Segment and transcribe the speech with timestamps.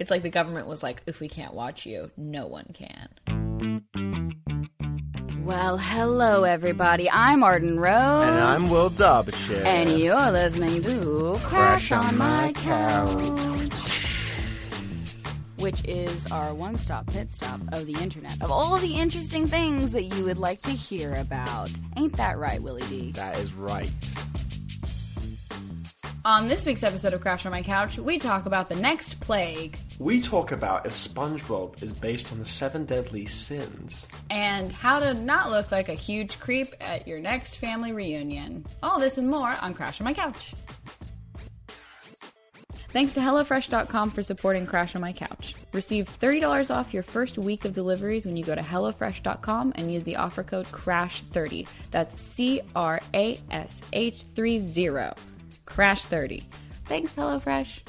[0.00, 3.84] It's like the government was like, if we can't watch you, no one can.
[5.44, 7.10] Well, hello everybody.
[7.10, 8.24] I'm Arden Rose.
[8.24, 9.62] And I'm Will Derbyshire.
[9.66, 13.68] And you're listening to Crash, on, My couch.
[15.58, 18.40] Which is our one stop pit stop of the internet.
[18.40, 21.72] Of all the interesting things that you would like to hear about.
[21.98, 23.12] Ain't that right, Willie D?
[23.12, 23.90] That is right.
[26.24, 29.78] On this week's episode of Crash on My Couch, we talk about the next plague
[30.00, 34.08] We talk about if SpongeBob is based on the seven deadly sins.
[34.30, 38.64] and how to not look like a huge creep at your next family reunion.
[38.82, 40.54] All this and more on Crash on My Couch.
[42.94, 45.54] Thanks to HelloFresh.com for supporting Crash on My Couch.
[45.74, 50.02] Receive $30 off your first week of deliveries when you go to HelloFresh.com and use
[50.04, 51.68] the offer code CRASH30.
[51.90, 54.58] That's C R A S H 30.
[55.66, 56.44] CRASH30.
[56.86, 57.80] Thanks, HelloFresh.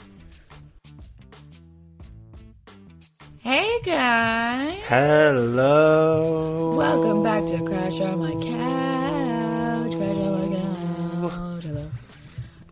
[3.43, 4.83] Hey guys!
[4.85, 6.75] Hello.
[6.77, 9.95] Welcome back to Crash on My Couch.
[9.95, 11.63] Crash on My Couch.
[11.63, 11.91] Hello.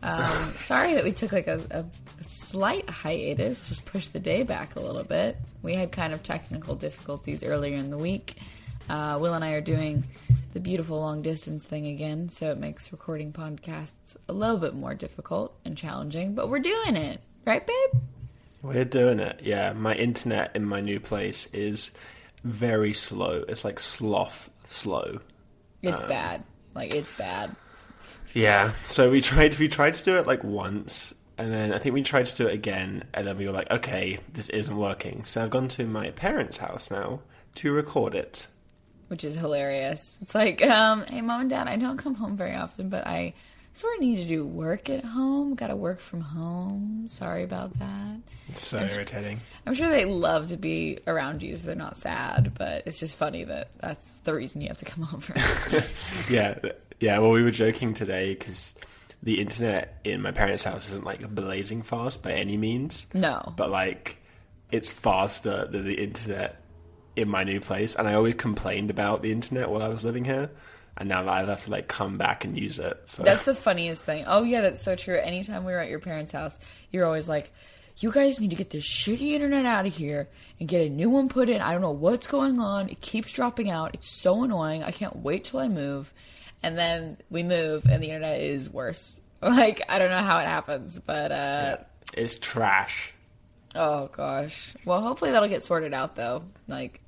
[0.04, 4.76] Um, sorry that we took like a, a slight hiatus, just pushed the day back
[4.76, 5.38] a little bit.
[5.60, 8.36] We had kind of technical difficulties earlier in the week.
[8.88, 10.04] Uh, Will and I are doing
[10.52, 14.94] the beautiful long distance thing again, so it makes recording podcasts a little bit more
[14.94, 17.20] difficult and challenging, but we're doing it.
[17.44, 18.02] Right, babe?
[18.62, 19.40] We're doing it.
[19.42, 21.90] Yeah, my internet in my new place is
[22.44, 23.44] very slow.
[23.48, 25.20] It's like sloth slow.
[25.82, 26.44] It's bad.
[26.74, 27.56] Like, it's bad.
[28.34, 28.72] Yeah.
[28.84, 32.02] So we tried we tried to do it like once and then I think we
[32.02, 35.24] tried to do it again and then we were like, okay, this isn't working.
[35.24, 37.20] So I've gone to my parents' house now
[37.56, 38.46] to record it.
[39.08, 40.18] which is hilarious.
[40.22, 43.34] It's like, um, hey, mom and dad, I don't come home very often, but I
[43.72, 45.54] sort of need to do work at home.
[45.54, 47.04] Got to work from home.
[47.08, 48.20] Sorry about that.
[48.48, 49.40] It's so irritating.
[49.66, 52.52] I'm sure they love to be around you, so they're not sad.
[52.58, 55.34] But it's just funny that that's the reason you have to come over.
[56.30, 56.58] Yeah,
[56.98, 57.18] yeah.
[57.18, 58.74] Well, we were joking today because
[59.22, 63.70] the internet in my parents' house isn't like blazing fast by any means, no, but
[63.70, 64.16] like
[64.72, 66.62] it's faster than the internet
[67.16, 67.94] in my new place.
[67.94, 70.50] And I always complained about the internet while I was living here,
[71.00, 73.00] and now I have to like come back and use it.
[73.06, 74.24] So that's the funniest thing.
[74.28, 75.16] Oh yeah, that's so true.
[75.18, 76.60] Anytime we were at your parents' house,
[76.92, 77.50] you're always like.
[77.96, 81.10] You guys need to get this shitty internet out of here and get a new
[81.10, 81.60] one put in.
[81.60, 82.88] I don't know what's going on.
[82.88, 83.90] It keeps dropping out.
[83.92, 84.82] It's so annoying.
[84.82, 86.14] I can't wait till I move.
[86.62, 89.20] And then we move and the internet is worse.
[89.42, 91.76] Like, I don't know how it happens, but uh
[92.14, 93.12] it's trash.
[93.74, 94.74] oh gosh.
[94.86, 96.44] Well, hopefully that'll get sorted out though.
[96.68, 97.02] Like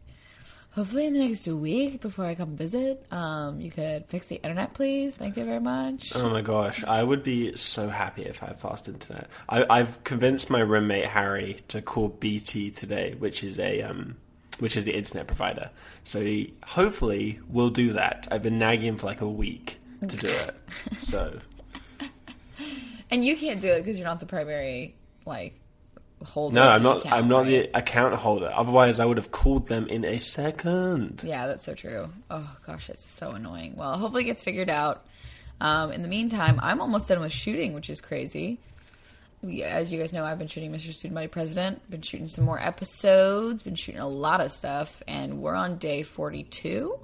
[0.72, 4.75] hopefully in the next week before I come visit, um you could fix the internet
[4.75, 5.15] please.
[5.15, 6.15] Thank you very much.
[6.15, 9.28] Oh my gosh, I would be so happy if I had fast internet.
[9.49, 14.16] I, I've convinced my roommate Harry to call BT today, which is a um,
[14.59, 15.71] which is the internet provider.
[16.05, 18.28] So he hopefully will do that.
[18.31, 20.54] I've been nagging him for like a week to do it.
[20.99, 21.39] So
[23.10, 24.94] And you can't do it because you're not the primary
[25.27, 25.54] like
[26.25, 26.55] holder.
[26.55, 26.99] no, I'm not.
[26.99, 27.72] account, I'm not right?
[27.72, 28.50] the account holder.
[28.55, 31.22] Otherwise, I would have called them in a second.
[31.25, 32.10] Yeah, that's so true.
[32.31, 33.75] Oh gosh, it's so annoying.
[33.77, 35.05] Well, hopefully it gets figured out.
[35.60, 38.59] Um, in the meantime, I'm almost done with shooting, which is crazy.
[39.65, 40.93] As you guys know, I've been shooting Mr.
[40.93, 41.91] Student Body President.
[41.91, 43.62] Been shooting some more episodes.
[43.62, 46.99] Been shooting a lot of stuff, and we're on day 42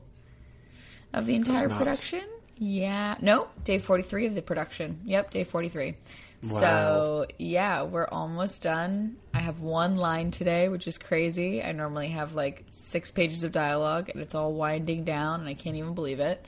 [1.15, 2.23] of the entire production.
[2.57, 5.01] Yeah, no, day 43 of the production.
[5.05, 5.95] Yep, day 43.
[6.43, 9.17] So yeah, we're almost done.
[9.35, 11.63] I have one line today, which is crazy.
[11.63, 15.55] I normally have like six pages of dialogue, and it's all winding down, and I
[15.55, 16.47] can't even believe it.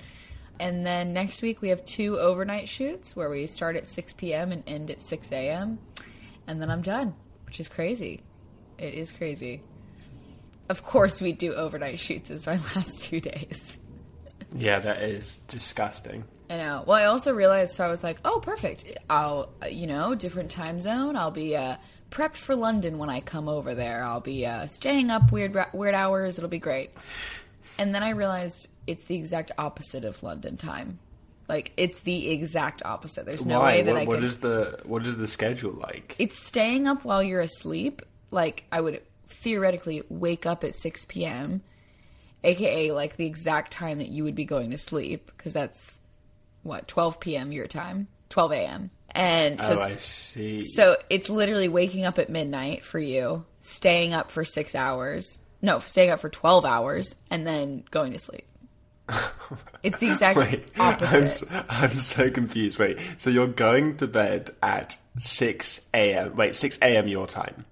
[0.60, 4.52] And then next week we have two overnight shoots where we start at 6 p.m.
[4.52, 5.78] and end at 6 a.m.
[6.46, 7.14] And then I'm done,
[7.46, 8.20] which is crazy.
[8.76, 9.62] It is crazy.
[10.68, 13.78] Of course, we do overnight shoots as my last two days.
[14.54, 16.24] Yeah, that is disgusting.
[16.50, 16.82] I know.
[16.84, 18.84] Well, I also realized, so I was like, oh, perfect.
[19.08, 21.14] I'll, you know, different time zone.
[21.14, 21.76] I'll be uh,
[22.10, 24.02] prepped for London when I come over there.
[24.02, 26.38] I'll be uh, staying up weird weird hours.
[26.38, 26.90] It'll be great.
[27.78, 30.98] And then I realized it's the exact opposite of London time.
[31.48, 33.26] Like it's the exact opposite.
[33.26, 33.76] There's no Why?
[33.76, 34.24] way that what, I what could.
[34.24, 36.16] is the what is the schedule like?
[36.18, 38.02] It's staying up while you're asleep.
[38.32, 41.62] Like I would theoretically wake up at 6 p.m.,
[42.42, 46.00] aka like the exact time that you would be going to sleep, because that's
[46.62, 47.52] what 12 p.m.
[47.52, 48.90] your time, 12 a.m.
[49.12, 50.62] And so oh, it's I see.
[50.62, 55.40] so it's literally waking up at midnight for you, staying up for six hours.
[55.62, 58.46] No, staying up for 12 hours and then going to sleep.
[59.82, 61.24] It's the exact Wait, I'm, opposite.
[61.50, 62.78] s- I'm so confused.
[62.78, 66.36] Wait, so you're going to bed at 6 a.m.
[66.36, 67.08] Wait, 6 a.m.
[67.08, 67.64] your time.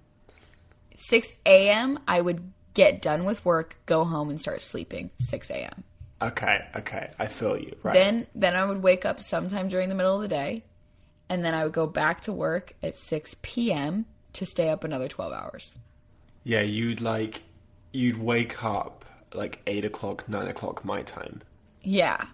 [0.97, 1.99] 6 a.m.
[2.09, 5.11] I would get done with work, go home, and start sleeping.
[5.19, 5.85] 6 a.m.
[6.21, 7.77] Okay, okay, I feel you.
[7.83, 7.95] Right.
[7.95, 10.65] Then then I would wake up sometime during the middle of the day,
[11.29, 14.07] and then I would go back to work at 6 p.m.
[14.33, 15.77] to stay up another 12 hours.
[16.45, 17.43] yeah, you'd like
[17.93, 19.05] you'd wake up
[19.35, 21.43] like eight o'clock, nine o'clock my time.
[21.83, 22.27] Yeah.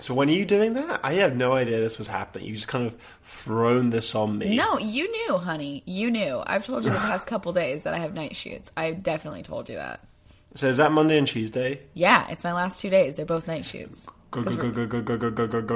[0.00, 1.00] So when are you doing that?
[1.02, 2.46] I had no idea this was happening.
[2.46, 4.54] You just kind of thrown this on me.
[4.54, 5.82] No, you knew, honey.
[5.86, 6.40] You knew.
[6.46, 8.70] I've told you the past couple days that I have night shoots.
[8.76, 10.00] I definitely told you that.
[10.58, 11.82] So is that Monday and Tuesday?
[11.94, 13.14] Yeah, it's my last two days.
[13.14, 14.08] They're both night shoots.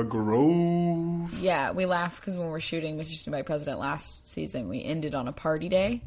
[0.02, 1.38] Grove.
[1.38, 3.14] Yeah, we laugh because when we're shooting Mr.
[3.14, 6.02] Student Body President last season, we ended on a party day,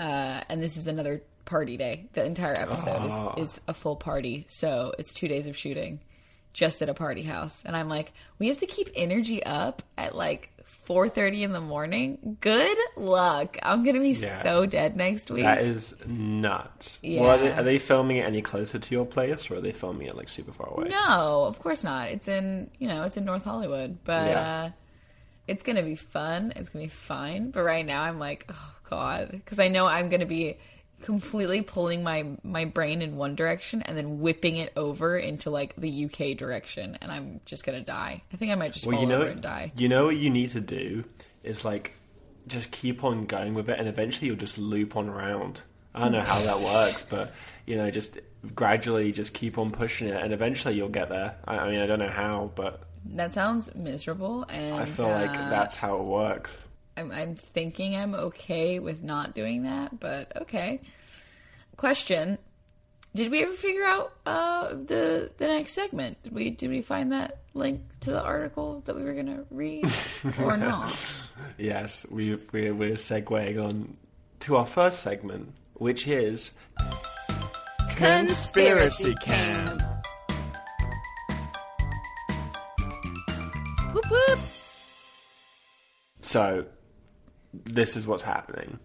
[0.00, 2.08] uh, and this is another party day.
[2.14, 3.34] The entire episode is, ah.
[3.36, 6.00] is a full party, so it's two days of shooting,
[6.54, 7.62] just at a party house.
[7.62, 10.50] And I'm like, we have to keep energy up at like
[10.86, 12.36] 4.30 in the morning.
[12.40, 13.56] Good luck.
[13.62, 15.44] I'm going to be so dead next week.
[15.44, 16.98] That is nuts.
[17.04, 17.60] Well, are, they, Yeah.
[17.60, 20.28] are they filming it any closer to your place, or are they filming it like
[20.28, 20.88] super far away?
[20.88, 22.08] No, of course not.
[22.08, 24.40] It's in you know it's in North Hollywood, but Yeah.
[24.66, 24.70] uh,
[25.46, 26.52] it's gonna be fun.
[26.56, 27.50] It's gonna be fine.
[27.52, 30.58] But right now I'm like, oh god, because I know I'm gonna be
[31.02, 35.74] completely pulling my my brain in one direction and then whipping it over into like
[35.76, 38.22] the UK direction, and I'm just gonna die.
[38.32, 39.72] I think I might just Well, fall you know, over and die.
[39.76, 41.04] you know what you need to do
[41.42, 41.92] is like
[42.46, 45.60] just keep on going with it, and eventually you'll just loop on around.
[45.94, 47.34] I don't know how that works, but
[47.66, 48.18] you know, just
[48.54, 51.36] gradually just keep on pushing it, and eventually you'll get there.
[51.46, 52.82] I, I mean, I don't know how, but
[53.14, 56.62] That sounds miserable, and I feel like uh, that's how it works.
[56.96, 60.80] I'm, I'm thinking I'm okay with not doing that, but okay.
[61.76, 62.38] Question:
[63.14, 66.22] Did we ever figure out uh, the the next segment?
[66.22, 69.90] Did we did we find that link to the article that we were gonna read
[70.40, 70.94] or not?
[71.58, 73.96] Yes, we we're, we're segueing on
[74.40, 76.52] to our first segment, which is
[77.96, 79.80] Conspiracy Camp.
[83.92, 84.38] Whoop whoop.
[86.22, 86.64] So,
[87.52, 88.78] this is what's happening.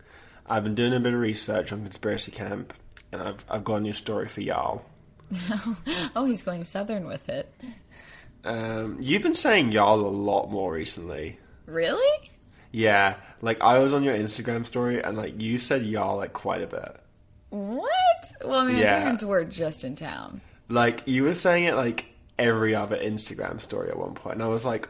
[0.46, 2.74] I've been doing a bit of research on Conspiracy Camp,
[3.12, 4.86] and I've I've got a new story for y'all.
[6.16, 7.54] Oh, he's going southern with it.
[8.44, 11.38] Um, you've been saying y'all a lot more recently.
[11.66, 12.30] Really?
[12.72, 16.62] Yeah, like I was on your Instagram story, and like you said y'all like quite
[16.62, 16.96] a bit.
[17.50, 17.92] What?
[18.44, 19.00] Well, my Yeah.
[19.00, 20.42] parents were just in town.
[20.70, 22.06] Like you were saying it like
[22.40, 24.88] every other Instagram story at one point, and I was like,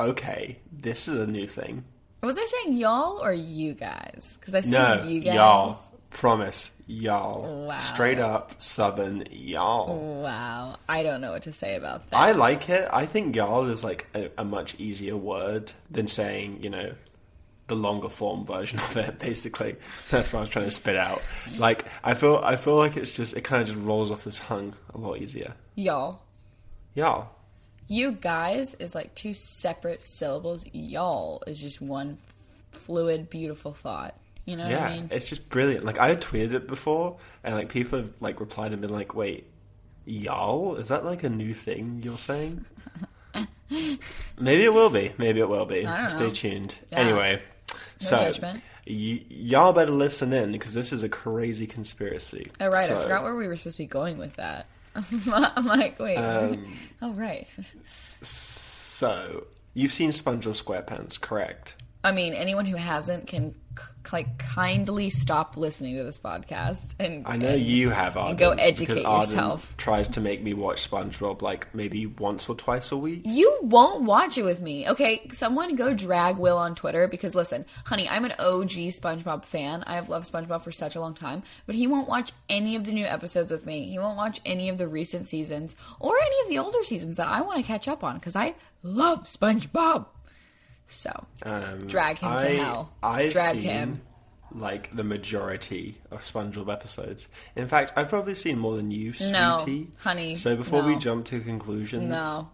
[0.00, 1.84] okay, this is a new thing.
[2.22, 4.38] Was I saying y'all or you guys?
[4.38, 5.34] Because I said No, you guys.
[5.34, 5.76] y'all.
[6.10, 7.66] Promise, y'all.
[7.66, 7.76] Wow.
[7.78, 10.22] Straight up Southern y'all.
[10.22, 12.16] Wow, I don't know what to say about that.
[12.16, 12.88] I like it.
[12.92, 16.92] I think y'all is like a, a much easier word than saying, you know,
[17.66, 19.18] the longer form version of it.
[19.18, 19.74] Basically,
[20.10, 21.26] that's what I was trying to spit out.
[21.56, 24.32] Like, I feel, I feel like it's just, it kind of just rolls off the
[24.32, 25.54] tongue a lot easier.
[25.74, 26.22] y'all.
[26.94, 27.30] Y'all.
[27.92, 30.64] You guys is like two separate syllables.
[30.72, 32.16] Y'all is just one
[32.70, 34.14] fluid, beautiful thought.
[34.46, 35.08] You know what Yeah, I mean?
[35.12, 35.84] it's just brilliant.
[35.84, 39.14] Like, I had tweeted it before, and like people have like replied and been like,
[39.14, 39.46] "Wait,
[40.06, 40.76] y'all?
[40.76, 42.64] Is that like a new thing you're saying?"
[44.40, 45.12] Maybe it will be.
[45.18, 45.82] Maybe it will be.
[45.82, 46.30] Stay know.
[46.30, 46.78] tuned.
[46.90, 46.98] Yeah.
[46.98, 47.42] Anyway,
[47.98, 48.62] so judgment.
[48.86, 52.50] y- y'all better listen in because this is a crazy conspiracy.
[52.58, 54.66] Oh right, I forgot where we were supposed to be going with that.
[55.26, 56.16] I'm like, wait.
[56.16, 56.66] Um,
[57.00, 57.48] oh right.
[58.22, 61.76] So you've seen SpongeBob SquarePants, correct?
[62.04, 63.54] I mean, anyone who hasn't can
[64.12, 68.36] like kindly stop listening to this podcast and I know and- you have Arden.
[68.36, 69.74] go educate yourself.
[69.76, 73.22] Tries to make me watch SpongeBob like maybe once or twice a week.
[73.24, 74.88] You won't watch it with me.
[74.88, 79.84] Okay, someone go drag Will on Twitter because listen, honey, I'm an OG SpongeBob fan.
[79.86, 82.84] I have loved SpongeBob for such a long time, but he won't watch any of
[82.84, 83.88] the new episodes with me.
[83.88, 87.28] He won't watch any of the recent seasons or any of the older seasons that
[87.28, 90.06] I want to catch up on because I love SpongeBob.
[90.86, 92.92] So, Um, drag him to hell.
[93.02, 94.00] I've drag seen, him.
[94.54, 97.28] like the majority of SpongeBob episodes.
[97.56, 99.64] In fact, I've probably seen more than you, No,
[99.98, 102.50] honey, So before we jump to conclusions, No.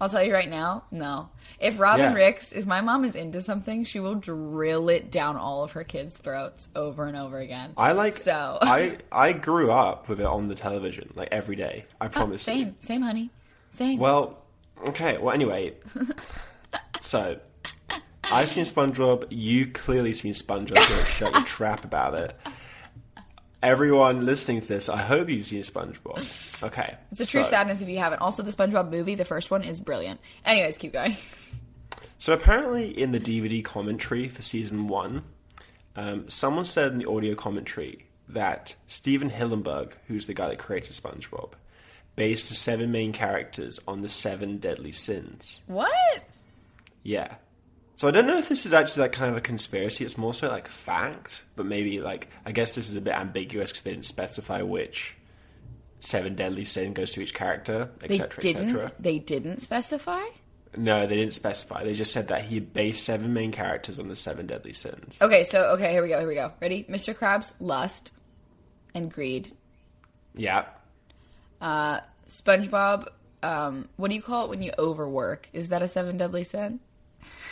[0.00, 1.28] I'll tell you right now, no.
[1.60, 2.14] If Robin Yeah.
[2.14, 5.84] Ricks, if my mom is into something, she will drill it down all of her
[5.84, 7.74] kids' throats over and over again.
[7.76, 8.12] I like.
[8.12, 8.58] so.
[8.60, 11.84] I I grew up with it on the television like every day.
[12.00, 12.52] I promise you.
[12.54, 13.30] same, same, honey,
[13.70, 14.00] same.
[14.00, 14.38] Well,
[14.88, 15.16] okay.
[15.18, 15.74] Well, anyway,
[17.00, 17.38] so
[18.32, 19.26] I've seen SpongeBob.
[19.30, 20.78] You've clearly seen SpongeBob.
[20.78, 22.34] So shut your trap about it.
[23.62, 26.62] Everyone listening to this, I hope you've seen SpongeBob.
[26.62, 28.20] Okay, it's a true so- sadness if you haven't.
[28.20, 30.20] Also, the SpongeBob movie, the first one, is brilliant.
[30.44, 31.16] Anyways, keep going.
[32.18, 35.22] So apparently, in the DVD commentary for season one,
[35.96, 40.90] Um, someone said in the audio commentary that Stephen Hillenburg, who's the guy that created
[40.92, 41.52] SpongeBob,
[42.16, 45.60] based the seven main characters on the seven deadly sins.
[45.66, 46.24] What?
[47.04, 47.36] Yeah.
[47.96, 50.04] So I don't know if this is actually like kind of a conspiracy.
[50.04, 53.70] It's more so like fact, but maybe like I guess this is a bit ambiguous
[53.70, 55.16] because they didn't specify which
[56.00, 58.92] seven deadly sin goes to each character, etc., etc.
[58.98, 60.22] They didn't specify.
[60.76, 61.84] No, they didn't specify.
[61.84, 65.16] They just said that he based seven main characters on the seven deadly sins.
[65.22, 66.18] Okay, so okay, here we go.
[66.18, 66.52] Here we go.
[66.60, 66.84] Ready?
[66.84, 67.14] Mr.
[67.14, 68.12] Krabs, lust
[68.94, 69.52] and greed.
[70.34, 70.64] Yeah.
[71.60, 73.08] Uh, SpongeBob,
[73.42, 75.48] um, what do you call it when you overwork?
[75.52, 76.80] Is that a seven deadly sin?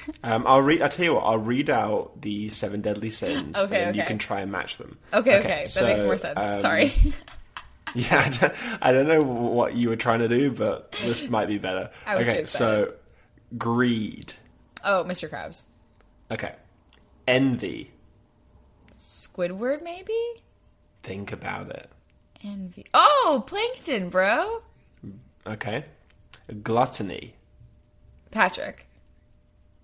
[0.24, 0.82] Um, I'll read.
[0.82, 1.24] I'll tell you what.
[1.24, 4.98] I'll read out the seven deadly sins, Okay, and you can try and match them.
[5.12, 6.38] Okay, okay, that so, makes more sense.
[6.38, 6.92] um, Sorry.
[7.94, 11.46] Yeah, I don't, I don't know what you were trying to do, but this might
[11.46, 11.90] be better.
[12.06, 12.94] I was okay, so
[13.58, 14.32] greed.
[14.82, 15.28] oh, Mr.
[15.28, 15.66] Krabs,
[16.30, 16.54] Okay,
[17.28, 17.90] envy.
[18.98, 20.16] Squidward, maybe.
[21.02, 21.90] Think about it.
[22.42, 22.86] Envy.
[22.94, 24.62] Oh, Plankton, bro.
[25.46, 25.84] Okay,
[26.62, 27.34] gluttony.
[28.30, 28.86] Patrick.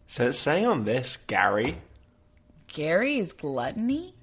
[0.08, 1.76] So it's saying on this Gary.
[2.66, 4.14] Gary is gluttony.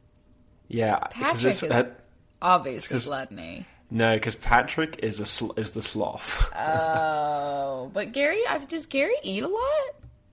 [0.67, 1.99] Yeah, Patrick is that-
[2.41, 3.65] obviously gluttony.
[3.89, 6.51] no, because Patrick is a sl- is the sloth.
[6.57, 9.61] Oh, but Gary, I've, does Gary eat a lot?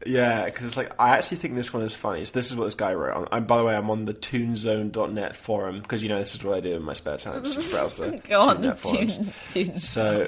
[0.07, 2.25] Yeah, because it's like I actually think this one is funny.
[2.25, 3.15] So this is what this guy wrote.
[3.17, 6.43] On, and by the way, I'm on the ToonZone.net forum because you know this is
[6.43, 7.45] what I do in my spare time.
[7.45, 9.17] Just browse the Go on the forums.
[9.53, 9.67] tune.
[9.67, 9.77] tune.
[9.79, 10.27] So,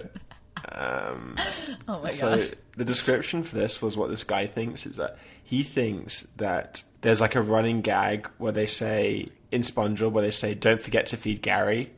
[0.70, 1.37] um,
[1.88, 2.56] oh my so god.
[2.76, 7.20] the description for this was what this guy thinks is that he thinks that there's
[7.20, 11.16] like a running gag where they say in SpongeBob where they say don't forget to
[11.16, 11.92] feed Gary,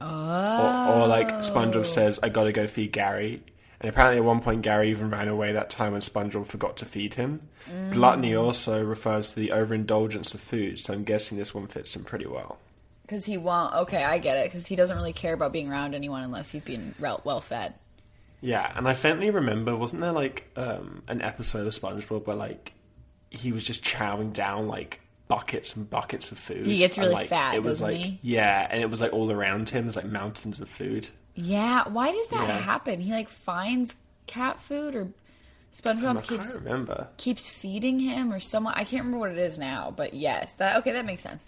[0.00, 3.42] or, or like SpongeBob says I gotta go feed Gary.
[3.80, 6.84] And apparently, at one point, Gary even ran away that time when SpongeBob forgot to
[6.84, 7.48] feed him.
[7.92, 12.02] Gluttony also refers to the overindulgence of food, so I'm guessing this one fits him
[12.02, 12.58] pretty well.
[13.02, 13.74] Because he won't.
[13.74, 14.46] Okay, I get it.
[14.46, 17.74] Because he doesn't really care about being around anyone unless he's being well fed.
[18.40, 22.72] Yeah, and I faintly remember, wasn't there like um, an episode of SpongeBob where like
[23.30, 26.64] he was just chowing down like buckets and buckets of food.
[26.66, 28.18] He gets and, really like, fat, It was like he?
[28.22, 29.84] yeah, and it was like all around him.
[29.84, 31.08] There's like mountains of food.
[31.34, 31.86] Yeah.
[31.88, 32.58] Why does that Yeah.
[32.58, 33.00] happen?
[33.00, 35.08] He like finds cat food or
[35.72, 37.08] SpongeBob keeps remember.
[37.18, 38.72] keeps feeding him or someone.
[38.74, 40.92] I can't remember what it is now, but yes, that okay.
[40.92, 41.44] That makes sense.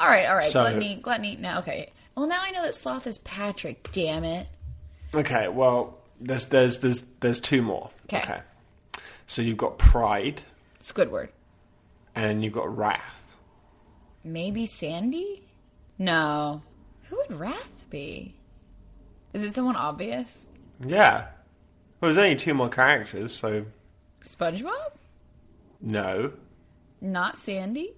[0.00, 0.44] All right, all right.
[0.50, 1.36] So- gluttony, gluttony.
[1.36, 1.92] Now, okay.
[2.16, 3.88] Well, now I know that sloth is Patrick.
[3.92, 4.48] Damn it.
[5.14, 7.90] Okay, well, there's there's there's there's two more.
[8.08, 8.40] 'Kay.
[9.26, 10.42] So you've got pride
[10.80, 11.28] Squidward.
[12.14, 13.36] and you've got wrath.
[14.24, 15.48] Maybe Sandy?
[15.98, 16.62] No.
[17.04, 18.34] Who would Wrath be?
[19.32, 20.46] Is it someone obvious?
[20.86, 21.26] Yeah.
[22.00, 23.66] Well, there's only two more characters, so
[24.22, 24.92] SpongeBob?
[25.80, 26.32] no.
[27.02, 27.94] Not Sandy?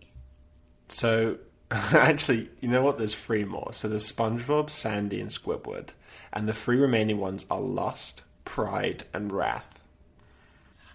[0.88, 1.38] So
[1.70, 2.98] actually, you know what?
[2.98, 3.72] There's three more.
[3.72, 5.88] So there's SpongeBob, Sandy, and Squidward,
[6.32, 9.82] and the three remaining ones are Lust, Pride, and Wrath.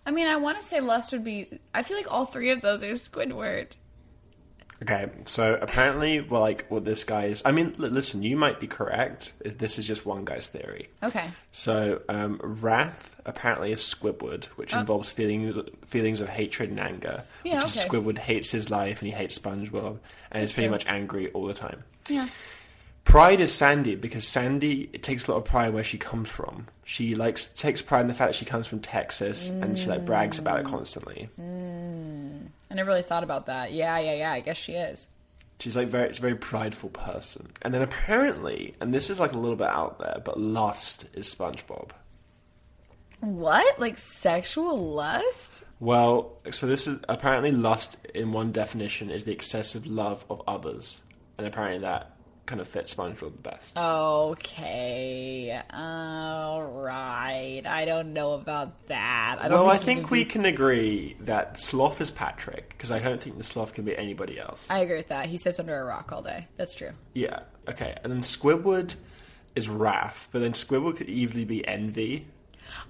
[0.06, 1.60] I mean, I want to say Lust would be.
[1.74, 3.74] I feel like all three of those are Squidward.
[4.82, 7.42] Okay, so apparently, well, like what this guy is.
[7.44, 9.34] I mean, li- listen, you might be correct.
[9.44, 10.90] This is just one guy's theory.
[11.02, 11.26] Okay.
[11.52, 15.58] So, um, wrath apparently is Squidward, which involves feelings
[15.88, 17.24] feelings of hatred and anger.
[17.26, 17.42] Oh.
[17.44, 17.88] Yeah, which okay.
[17.88, 19.98] Squidward hates his life and he hates SpongeBob,
[20.32, 20.72] and is pretty true.
[20.72, 21.84] much angry all the time.
[22.08, 22.28] Yeah.
[23.08, 26.68] Pride is Sandy because Sandy it takes a lot of pride where she comes from.
[26.84, 30.06] She likes takes pride in the fact that she comes from Texas and she like
[30.06, 30.70] brags about it Mm.
[30.70, 31.30] constantly.
[32.70, 33.72] I never really thought about that.
[33.72, 34.32] Yeah, yeah, yeah.
[34.34, 35.08] I guess she is.
[35.60, 37.48] She's like very, she's a very prideful person.
[37.62, 41.34] And then apparently, and this is like a little bit out there, but Lust is
[41.34, 41.92] SpongeBob.
[43.22, 43.80] What?
[43.80, 45.64] Like sexual lust?
[45.80, 51.02] Well, so this is apparently lust in one definition is the excessive love of others,
[51.38, 52.12] and apparently that
[52.48, 53.78] kind of fits SpongeBob the best.
[53.78, 55.62] Okay.
[55.72, 57.62] All right.
[57.66, 59.38] I don't know about that.
[59.40, 63.00] I don't well, I think we be- can agree that Sloth is Patrick because I
[63.00, 64.66] don't think the Sloth can be anybody else.
[64.70, 65.28] I agree with that.
[65.28, 66.48] He sits under a rock all day.
[66.56, 66.92] That's true.
[67.14, 67.42] Yeah.
[67.68, 67.96] Okay.
[68.04, 68.96] And then Squidward
[69.56, 72.28] is Wrath, but then Squidward could easily be Envy.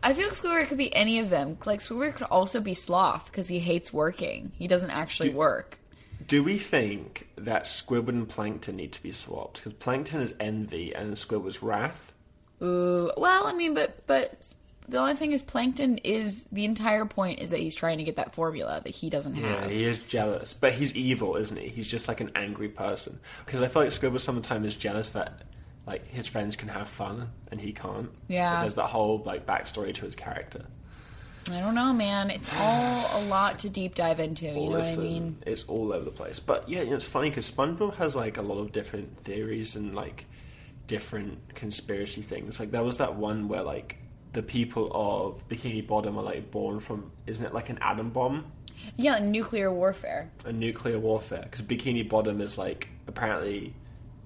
[0.03, 1.57] I feel like Squidward could be any of them.
[1.65, 4.51] Like Squidward could also be Sloth because he hates working.
[4.55, 5.79] He doesn't actually work.
[6.25, 9.57] Do we think that Squidward and Plankton need to be swapped?
[9.57, 12.13] Because Plankton is Envy and Squidward's Wrath.
[12.61, 13.11] Ooh.
[13.15, 14.53] Well, I mean, but but
[14.87, 18.15] the only thing is, Plankton is the entire point is that he's trying to get
[18.15, 19.63] that formula that he doesn't have.
[19.63, 21.67] Yeah, he is jealous, but he's evil, isn't he?
[21.67, 23.19] He's just like an angry person.
[23.45, 25.41] Because I feel like Squidward sometimes is jealous that
[25.85, 28.09] like his friends can have fun and he can't.
[28.27, 28.55] Yeah.
[28.55, 30.65] But there's that whole like backstory to his character.
[31.51, 32.29] I don't know, man.
[32.29, 34.45] It's all a lot to deep dive into.
[34.45, 35.37] You know what I mean?
[35.45, 36.39] It's all over the place.
[36.39, 39.75] But yeah, you know, it's funny because SpongeBob has like a lot of different theories
[39.75, 40.25] and like
[40.87, 42.59] different conspiracy things.
[42.59, 43.97] Like there was that one where like
[44.33, 48.45] the people of Bikini Bottom are like born from, isn't it like an atom bomb?
[48.95, 50.29] Yeah, nuclear warfare.
[50.45, 53.73] a nuclear warfare because Bikini Bottom is like apparently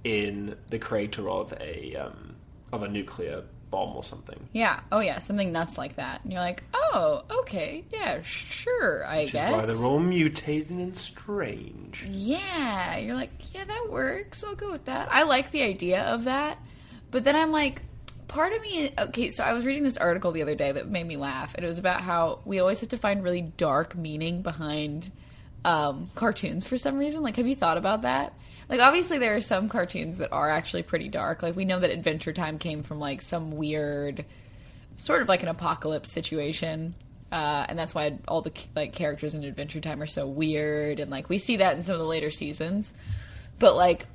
[0.04, 2.36] in the crater of a um,
[2.74, 4.48] of a nuclear bomb or something.
[4.54, 4.82] Yeah.
[4.92, 5.20] Oh, yeah.
[5.20, 6.24] Something nuts like that.
[6.24, 7.84] And you're like, oh, okay.
[7.92, 9.50] Yeah, sure, I Which guess.
[9.50, 12.06] is why they're all mutated and strange.
[12.10, 14.44] Yeah, you're like, yeah, that works.
[14.44, 15.12] I'll go with that.
[15.12, 16.60] I like the idea of that.
[17.10, 17.82] But then I'm like,
[18.28, 21.06] part of me, okay, so I was reading this article the other day that made
[21.08, 21.56] me laugh.
[21.56, 25.12] And it was about how we always have to find really dark meaning behind
[25.66, 27.24] um, cartoons for some reason.
[27.24, 28.34] Like, have you thought about that?
[28.72, 31.44] Like, obviously, there are some cartoons that are actually pretty dark.
[31.44, 34.25] Like, we know that Adventure Time came from like some weird,
[34.96, 36.96] sort of like an apocalypse situation.
[37.32, 41.10] Uh, and that's why all the like characters in Adventure Time are so weird, and
[41.12, 42.94] like we see that in some of the later seasons.
[43.60, 44.06] But like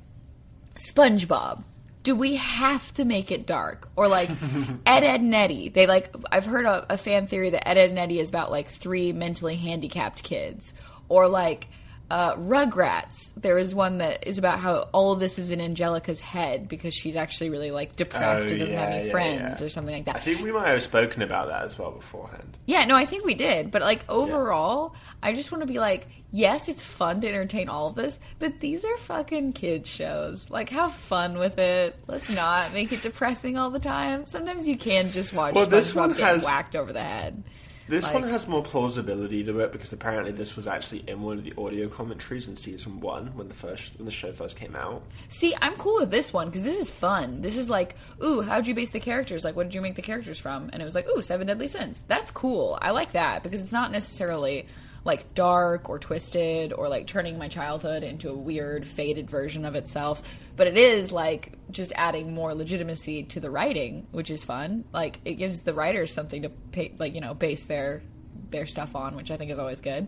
[0.75, 1.63] SpongeBob,
[2.03, 4.29] do we have to make it dark or like
[4.85, 5.69] Ed Edd n Eddy?
[5.69, 8.51] They like I've heard a, a fan theory that Ed Edd n Eddy is about
[8.51, 10.73] like three mentally handicapped kids,
[11.09, 11.67] or like
[12.09, 13.33] uh, Rugrats.
[13.35, 16.93] There is one that is about how all of this is in Angelica's head because
[16.93, 19.65] she's actually really like depressed Oh, and doesn't have any yeah, friends yeah.
[19.65, 20.15] or something like that.
[20.15, 22.57] I think we might have spoken about that as well beforehand.
[22.65, 23.71] Yeah, no, I think we did.
[23.71, 27.87] But like overall, I just want to be like, yes, it's fun to entertain all
[27.87, 30.49] of this, but these are fucking kids shows.
[30.49, 31.97] Like, have fun with it.
[32.07, 34.25] Let's not make it depressing all the time.
[34.25, 37.43] Sometimes you can just watch Well, this one get has- whacked over the head.
[37.89, 41.37] This Like- one has more plausibility to it because apparently this was actually in one
[41.37, 44.75] of the audio commentaries in season one when the first when the show first came
[44.75, 45.03] out.
[45.29, 47.41] See, I'm cool with this one because this is fun.
[47.41, 49.45] This is like, ooh, how'd you base the characters?
[49.45, 50.69] Like, what did you make the characters from?
[50.73, 52.03] And it was like, ooh, Seven Deadly Sins.
[52.07, 52.77] That's cool.
[52.81, 54.67] I like that because it's not necessarily
[55.07, 59.73] like dark or twisted or like turning my childhood into a weird, faded version of
[59.73, 60.21] itself.
[60.55, 64.83] But it is like just adding more legitimacy to the writing, which is fun.
[64.93, 68.03] Like, it gives the writers something to pay, like, you know, base their
[68.51, 70.07] their stuff on, which I think is always good.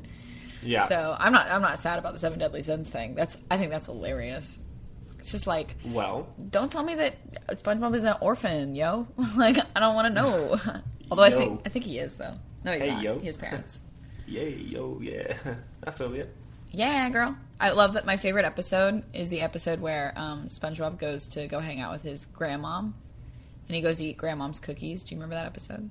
[0.62, 0.86] Yeah.
[0.88, 3.16] So I'm not I'm not sad about the Seven Deadly Sins thing.
[3.16, 4.60] That's I think that's hilarious.
[5.18, 7.16] It's just like well, don't tell me that
[7.64, 9.08] SpongeBob is an orphan, yo.
[9.38, 10.60] like I don't want to know.
[11.12, 12.36] Although I think I think he is though.
[12.66, 13.04] No, he's Hey, not.
[13.04, 13.20] yo.
[13.20, 13.82] He has parents.
[14.30, 15.34] Yay, yo, yeah,
[15.84, 16.34] I feel it.
[16.72, 17.36] yeah, girl.
[17.60, 18.06] I love that.
[18.06, 22.04] My favorite episode is the episode where um, SpongeBob goes to go hang out with
[22.04, 22.94] his grandmom,
[23.68, 25.04] and he goes to eat grandmom's cookies.
[25.04, 25.90] Do you remember that episode?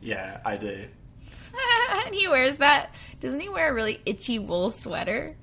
[0.00, 0.86] Yeah, I do.
[2.06, 2.94] and he wears that.
[3.20, 5.36] Doesn't he wear a really itchy wool sweater?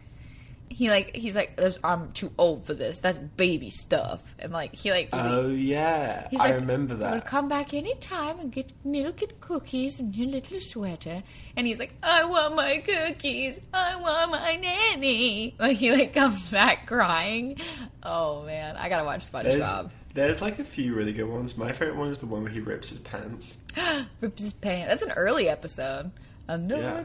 [0.69, 2.99] He like he's like I'm too old for this.
[2.99, 4.35] That's baby stuff.
[4.39, 7.25] And like he like he- Oh yeah, he's I like, remember that.
[7.25, 11.23] come back any time and get milk and cookies and your little sweater.
[11.55, 13.59] And he's like, I want my cookies.
[13.73, 15.55] I want my nanny.
[15.57, 17.57] Like he like comes back crying.
[18.03, 19.89] Oh man, I gotta watch There's, SpongeBob.
[20.13, 21.57] there's like a few really good ones.
[21.57, 23.57] My favorite one is the one where he rips his pants.
[24.21, 24.87] Rips his pants.
[24.89, 26.11] That's an early episode.
[26.49, 26.77] I know.
[26.77, 27.03] Yeah.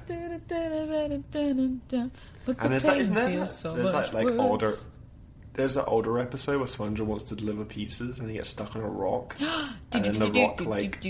[2.45, 3.29] But the And there's that, pain isn't there?
[3.29, 4.73] feels so there's much that like older.
[5.55, 8.83] There's that older episode where SpongeBob wants to deliver pizzas and he gets stuck on
[8.83, 9.37] a rock,
[9.93, 11.05] and then the rock like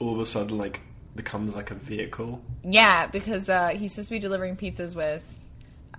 [0.00, 0.80] all of a sudden like
[1.16, 2.42] becomes like a vehicle.
[2.62, 5.40] Yeah, because uh, he's supposed to be delivering pizzas with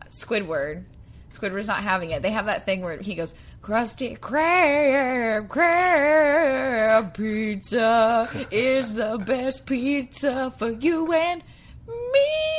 [0.10, 0.84] Squidward.
[1.32, 2.22] Squidward's not having it.
[2.22, 10.54] They have that thing where he goes, Krusty Krab, crab pizza is the best pizza
[10.58, 11.42] for you and
[11.88, 12.55] me.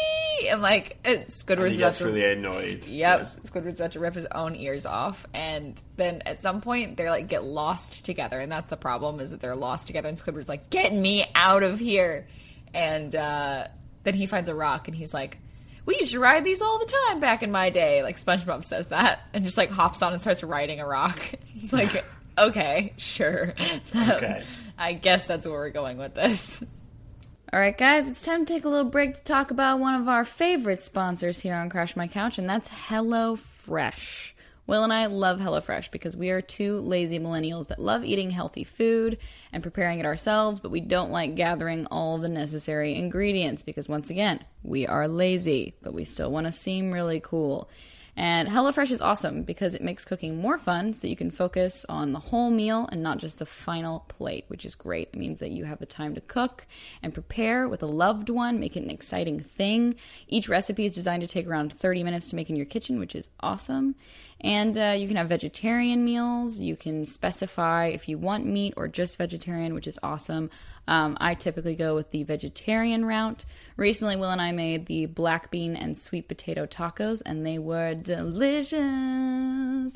[0.48, 2.04] And like, And Squidward's about to.
[2.06, 2.86] really annoyed.
[2.86, 7.08] Yep, Squidward's about to rip his own ears off, and then at some point they
[7.10, 10.08] like get lost together, and that's the problem is that they're lost together.
[10.08, 12.26] And Squidward's like, "Get me out of here!"
[12.74, 13.66] And uh,
[14.02, 15.38] then he finds a rock, and he's like,
[15.86, 18.88] "We used to ride these all the time back in my day." Like SpongeBob says
[18.88, 21.18] that, and just like hops on and starts riding a rock.
[21.56, 22.04] It's like,
[22.38, 23.54] okay, sure,
[23.96, 24.42] Okay.
[24.78, 26.62] I guess that's where we're going with this.
[27.52, 30.08] All right, guys, it's time to take a little break to talk about one of
[30.08, 34.32] our favorite sponsors here on Crash My Couch, and that's HelloFresh.
[34.66, 38.64] Will and I love HelloFresh because we are two lazy millennials that love eating healthy
[38.64, 39.18] food
[39.52, 44.10] and preparing it ourselves, but we don't like gathering all the necessary ingredients because, once
[44.10, 47.70] again, we are lazy, but we still want to seem really cool.
[48.16, 51.84] And HelloFresh is awesome because it makes cooking more fun so that you can focus
[51.88, 55.10] on the whole meal and not just the final plate, which is great.
[55.12, 56.66] It means that you have the time to cook
[57.02, 59.96] and prepare with a loved one, make it an exciting thing.
[60.28, 63.14] Each recipe is designed to take around 30 minutes to make in your kitchen, which
[63.14, 63.96] is awesome.
[64.40, 66.60] And uh, you can have vegetarian meals.
[66.60, 70.50] You can specify if you want meat or just vegetarian, which is awesome.
[70.88, 73.44] Um, I typically go with the vegetarian route.
[73.76, 77.94] Recently, Will and I made the black bean and sweet potato tacos, and they were
[77.94, 78.76] delicious.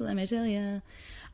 [0.00, 0.82] Let me tell you.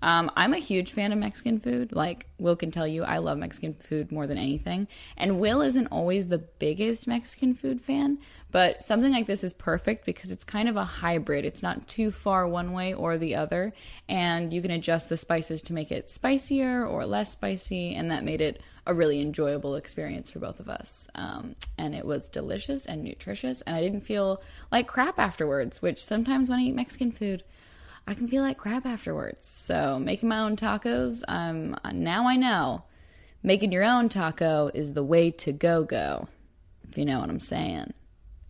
[0.07, 1.92] Um, I'm a huge fan of Mexican food.
[1.92, 4.87] Like Will can tell you, I love Mexican food more than anything.
[5.16, 8.19] And Will isn't always the biggest Mexican food fan,
[8.53, 11.45] but something like this is perfect because it's kind of a hybrid.
[11.45, 13.73] It's not too far one way or the other,
[14.09, 18.23] and you can adjust the spices to make it spicier or less spicy, and that
[18.23, 21.09] made it a really enjoyable experience for both of us.
[21.16, 24.40] Um, and it was delicious and nutritious, and I didn't feel
[24.71, 27.42] like crap afterwards, which sometimes when I eat Mexican food,
[28.07, 29.45] I can feel like crap afterwards.
[29.47, 32.85] So making my own tacos, um, now I know
[33.42, 36.29] making your own taco is the way to go go.
[36.88, 37.92] If you know what I'm saying.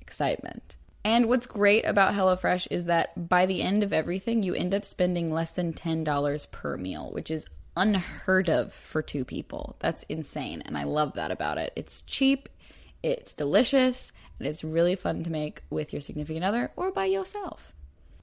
[0.01, 0.77] Excitement.
[1.05, 4.85] And what's great about HelloFresh is that by the end of everything, you end up
[4.85, 9.77] spending less than $10 per meal, which is unheard of for two people.
[9.79, 10.63] That's insane.
[10.67, 11.73] And I love that about it.
[11.77, 12.49] It's cheap,
[13.05, 17.76] it's delicious, and it's really fun to make with your significant other or by yourself.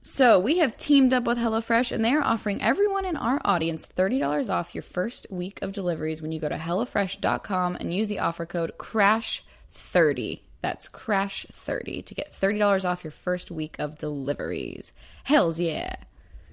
[0.06, 3.86] So, we have teamed up with HelloFresh and they are offering everyone in our audience
[3.86, 8.18] $30 off your first week of deliveries when you go to HelloFresh.com and use the
[8.18, 10.42] offer code CRASH30.
[10.60, 14.92] That's CRASH30 to get $30 off your first week of deliveries.
[15.22, 15.96] Hells yeah.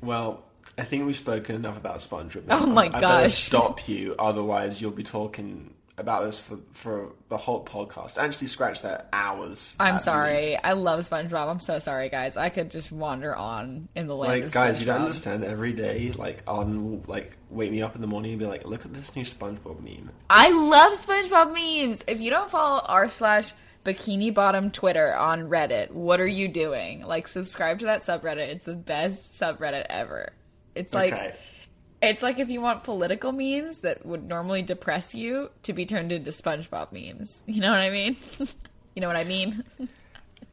[0.02, 0.46] Well,
[0.78, 2.46] I think we've spoken enough about SpongeBob.
[2.52, 3.34] Oh my I better gosh.
[3.34, 8.18] stop you, otherwise you'll be talking about this for for the whole podcast.
[8.18, 9.76] Actually, scratch that hours.
[9.80, 10.52] I'm sorry.
[10.52, 10.62] least.
[10.66, 11.48] I love SpongeBob.
[11.48, 12.36] I'm so sorry, guys.
[12.36, 15.44] I could just wander on in the land Like guys, you don't understand.
[15.44, 18.86] Every day, like on like wake me up in the morning and be like, look
[18.86, 20.12] at this new SpongeBob meme.
[20.30, 22.04] I love SpongeBob memes.
[22.08, 23.54] If you don't follow r slash
[23.86, 27.04] bikini bottom Twitter on Reddit, what are you doing?
[27.04, 28.50] Like, subscribe to that subreddit.
[28.50, 30.34] It's the best subreddit ever.
[30.76, 31.36] It's like okay.
[32.02, 36.12] It's like if you want political memes that would normally depress you to be turned
[36.12, 37.44] into SpongeBob memes.
[37.46, 38.16] You know what I mean?
[38.96, 39.64] you know what I mean?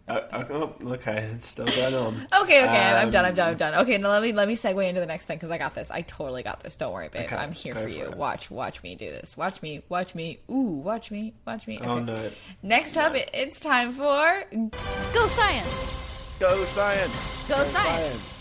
[0.06, 2.14] Uh, uh, oh, okay, it's still going on.
[2.42, 3.24] Okay, okay, I'm done.
[3.26, 3.48] I'm Um, done.
[3.50, 3.74] I'm done.
[3.82, 5.90] Okay, now let me let me segue into the next thing because I got this.
[5.90, 6.76] I totally got this.
[6.76, 7.26] Don't worry, babe.
[7.26, 8.04] Okay, I'm here for for you.
[8.04, 8.16] it.
[8.16, 9.37] Watch, watch me do this.
[9.37, 10.38] Watch me, watch me.
[10.50, 11.78] Ooh, watch me, watch me.
[11.82, 12.04] Oh Okay.
[12.04, 12.30] no!
[12.62, 14.44] Next up, it's time for
[15.12, 15.94] Go science!
[16.40, 17.46] Go science!
[17.48, 18.38] Go science!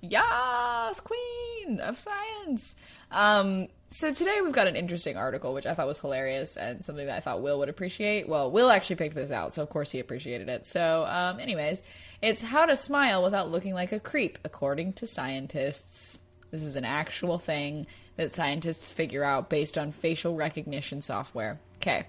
[0.00, 2.76] Yas, Queen of Science.
[3.10, 7.06] Um, so today we've got an interesting article which I thought was hilarious and something
[7.06, 8.28] that I thought Will would appreciate.
[8.28, 10.64] Well, Will actually picked this out, so of course he appreciated it.
[10.64, 11.82] So, um, anyways,
[12.22, 16.18] it's how to smile without looking like a creep, according to scientists.
[16.50, 17.86] This is an actual thing
[18.16, 21.60] that scientists figure out based on facial recognition software.
[21.76, 22.06] Okay.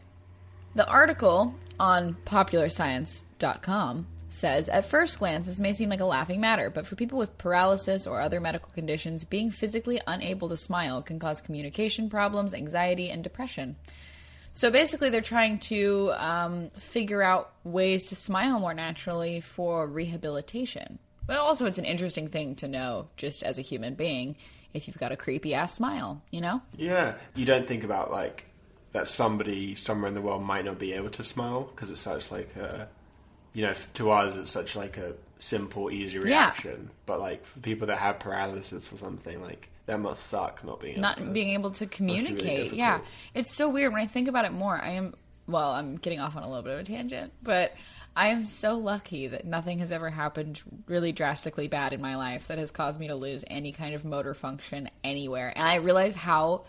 [0.76, 6.70] The article on popularscience.com says at first glance this may seem like a laughing matter,
[6.70, 11.20] but for people with paralysis or other medical conditions, being physically unable to smile can
[11.20, 13.76] cause communication problems, anxiety, and depression.
[14.54, 21.00] So basically, they're trying to um, figure out ways to smile more naturally for rehabilitation.
[21.26, 24.36] But also, it's an interesting thing to know just as a human being
[24.74, 26.62] if you've got a creepy ass smile, you know?
[26.78, 28.46] Yeah, you don't think about like
[28.92, 32.32] that somebody somewhere in the world might not be able to smile because it's such
[32.32, 32.88] like a,
[33.54, 36.90] you know, to us it's such like a simple, easy reaction.
[37.06, 40.94] But like for people that have paralysis or something, like that must suck not being
[40.94, 41.24] able not to.
[41.26, 42.42] being able to communicate.
[42.42, 42.74] difficult.
[42.74, 43.00] yeah,
[43.34, 44.76] it's so weird when I think about it more.
[44.76, 45.14] I am
[45.48, 47.74] well, I'm getting off on a little bit of a tangent, but
[48.16, 52.48] I am so lucky that nothing has ever happened really drastically bad in my life
[52.48, 55.52] that has caused me to lose any kind of motor function anywhere.
[55.56, 56.66] And I realize how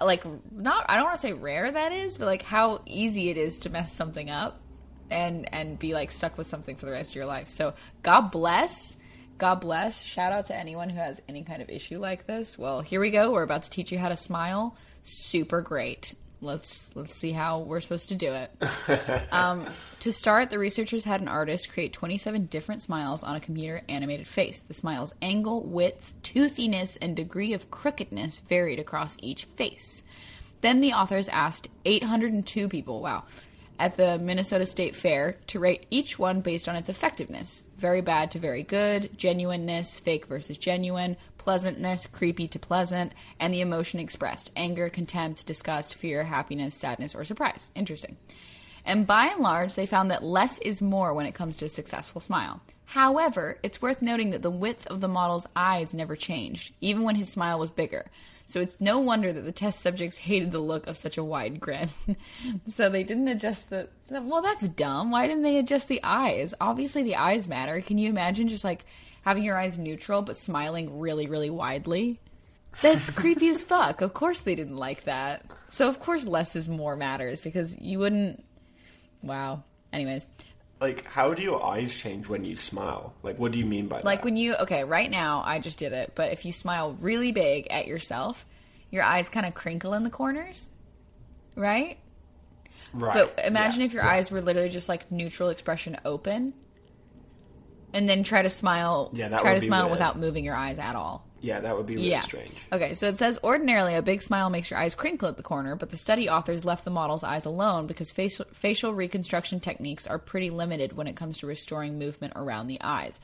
[0.00, 3.36] like not I don't want to say rare that is, but like how easy it
[3.36, 4.60] is to mess something up
[5.12, 7.48] and and be like stuck with something for the rest of your life.
[7.48, 8.96] So God bless.
[9.38, 10.02] God bless.
[10.02, 12.58] Shout out to anyone who has any kind of issue like this.
[12.58, 13.32] Well, here we go.
[13.32, 14.76] We're about to teach you how to smile.
[15.02, 16.14] Super great.
[16.40, 18.52] Let's let's see how we're supposed to do it.
[19.32, 19.64] Um,
[20.00, 24.28] to start, the researchers had an artist create 27 different smiles on a computer animated
[24.28, 24.62] face.
[24.62, 30.02] The smile's angle, width, toothiness, and degree of crookedness varied across each face.
[30.60, 33.24] Then the authors asked 802 people, wow,
[33.82, 38.30] at the Minnesota State Fair to rate each one based on its effectiveness very bad
[38.30, 44.52] to very good, genuineness, fake versus genuine, pleasantness, creepy to pleasant, and the emotion expressed
[44.54, 47.72] anger, contempt, disgust, fear, happiness, sadness, or surprise.
[47.74, 48.16] Interesting.
[48.84, 51.68] And by and large, they found that less is more when it comes to a
[51.68, 52.60] successful smile.
[52.84, 57.16] However, it's worth noting that the width of the model's eyes never changed, even when
[57.16, 58.06] his smile was bigger.
[58.44, 61.60] So it's no wonder that the test subjects hated the look of such a wide
[61.60, 61.88] grin.
[62.66, 63.88] so they didn't adjust the.
[64.10, 65.10] Well, that's dumb.
[65.10, 66.54] Why didn't they adjust the eyes?
[66.60, 67.80] Obviously, the eyes matter.
[67.80, 68.84] Can you imagine just like
[69.22, 72.20] having your eyes neutral but smiling really, really widely.
[72.80, 74.00] That's creepy as fuck.
[74.00, 75.44] Of course they didn't like that.
[75.68, 78.44] So of course less is more matters because you wouldn't.
[79.22, 79.64] Wow.
[79.92, 80.28] Anyways,
[80.82, 83.14] Like, how do your eyes change when you smile?
[83.22, 84.04] Like, what do you mean by that?
[84.04, 87.30] like when you okay, right now I just did it, but if you smile really
[87.30, 88.44] big at yourself,
[88.90, 90.70] your eyes kind of crinkle in the corners,
[91.54, 91.98] right?
[92.92, 93.14] right.
[93.36, 94.10] But imagine yeah, if your yeah.
[94.10, 96.52] eyes were literally just like neutral expression open,
[97.92, 99.10] and then try to smile.
[99.12, 99.92] Yeah, that try to smile weird.
[99.92, 101.24] without moving your eyes at all.
[101.42, 102.20] Yeah, that would be really yeah.
[102.20, 102.54] strange.
[102.72, 105.74] Okay, so it says ordinarily a big smile makes your eyes crinkle at the corner,
[105.74, 110.18] but the study authors left the model's eyes alone because facial, facial reconstruction techniques are
[110.18, 113.20] pretty limited when it comes to restoring movement around the eyes.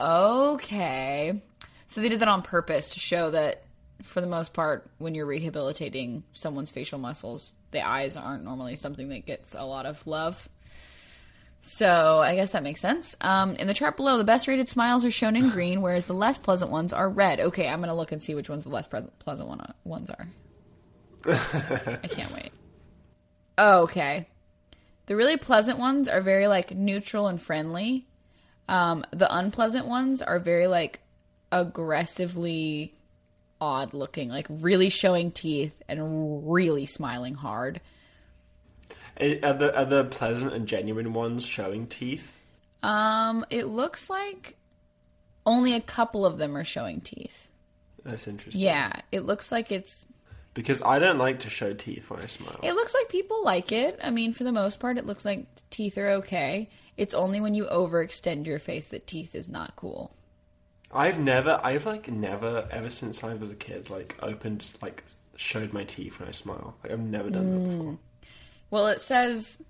[0.00, 1.40] Okay.
[1.86, 3.62] So they did that on purpose to show that
[4.02, 9.10] for the most part when you're rehabilitating someone's facial muscles, the eyes aren't normally something
[9.10, 10.48] that gets a lot of love.
[11.60, 13.16] So I guess that makes sense.
[13.20, 16.14] Um, in the chart below, the best rated smiles are shown in green, whereas the
[16.14, 17.40] less pleasant ones are red.
[17.40, 20.28] Okay, I'm gonna look and see which ones the less pre- pleasant one, ones are.
[21.26, 22.52] I can't wait.
[23.58, 24.26] Oh, okay.
[25.06, 28.06] The really pleasant ones are very like neutral and friendly.
[28.68, 31.00] Um, the unpleasant ones are very like
[31.52, 32.94] aggressively
[33.60, 37.80] odd looking, like really showing teeth and really smiling hard.
[39.20, 42.38] Are the, are the pleasant and genuine ones showing teeth?
[42.82, 44.56] Um, it looks like
[45.44, 47.50] only a couple of them are showing teeth.
[48.04, 48.62] That's interesting.
[48.62, 50.06] Yeah, it looks like it's.
[50.54, 52.58] Because I don't like to show teeth when I smile.
[52.62, 53.98] It looks like people like it.
[54.02, 56.68] I mean, for the most part, it looks like teeth are okay.
[56.96, 60.14] It's only when you overextend your face that teeth is not cool.
[60.92, 65.04] I've never, I've like never, ever since I was a kid, like opened, like
[65.36, 66.74] showed my teeth when I smile.
[66.82, 67.98] Like I've never done that before.
[68.70, 69.62] Well, it says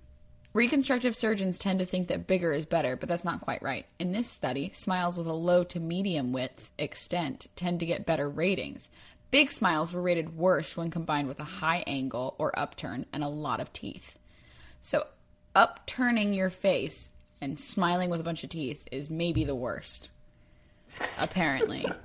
[0.53, 3.85] reconstructive surgeons tend to think that bigger is better, but that's not quite right.
[3.99, 8.29] In this study, smiles with a low to medium width extent tend to get better
[8.29, 8.89] ratings.
[9.31, 13.29] Big smiles were rated worse when combined with a high angle or upturn and a
[13.29, 14.19] lot of teeth.
[14.81, 15.07] So,
[15.55, 17.09] upturning your face
[17.39, 20.09] and smiling with a bunch of teeth is maybe the worst.
[21.17, 21.85] Apparently.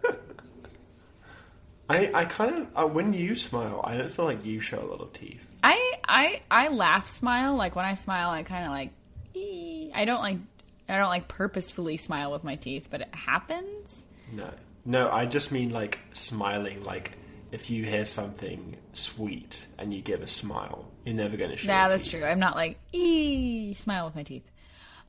[1.89, 4.87] I, I kind of, uh, when you smile, I don't feel like you show a
[4.87, 5.47] lot of teeth.
[5.63, 8.91] I I I laugh smile like when I smile I kind of like
[9.35, 10.39] "Ee." I don't like
[10.89, 14.07] I don't like purposefully smile with my teeth but it happens.
[14.33, 14.51] No.
[14.85, 17.13] No, I just mean like smiling, like
[17.51, 21.67] if you hear something sweet and you give a smile, you're never going to show
[21.67, 22.21] your that's teeth.
[22.21, 22.25] true.
[22.25, 24.45] I'm not like ee smile with my teeth.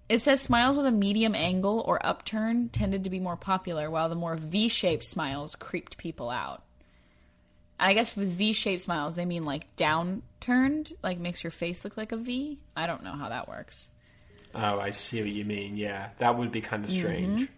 [0.10, 4.08] It says smiles with a medium angle or upturn tended to be more popular, while
[4.08, 6.64] the more V-shaped smiles creeped people out.
[7.80, 12.12] I guess with V-shaped smiles, they mean like downturned, like makes your face look like
[12.12, 12.60] a V.
[12.76, 13.90] I don't know how that works.
[14.56, 15.78] Oh, I see what you mean.
[15.78, 17.00] Yeah, that would be kind of mm-hmm.
[17.00, 17.50] strange.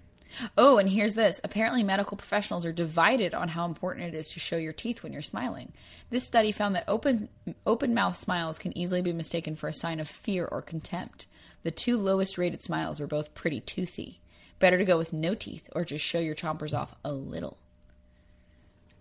[0.58, 1.42] Oh, and here's this.
[1.44, 5.12] Apparently, medical professionals are divided on how important it is to show your teeth when
[5.12, 5.74] you're smiling.
[6.10, 7.30] This study found that open
[7.66, 11.26] open mouth smiles can easily be mistaken for a sign of fear or contempt.
[11.64, 14.20] The two lowest rated smiles were both pretty toothy.
[14.60, 17.58] Better to go with no teeth or just show your chompers off a little.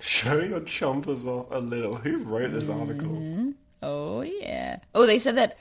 [0.01, 1.97] Show your chompers off a little.
[1.97, 2.81] Who wrote this Mm-hmm.
[2.81, 3.55] article?
[3.83, 4.79] Oh yeah.
[4.95, 5.59] Oh, they said that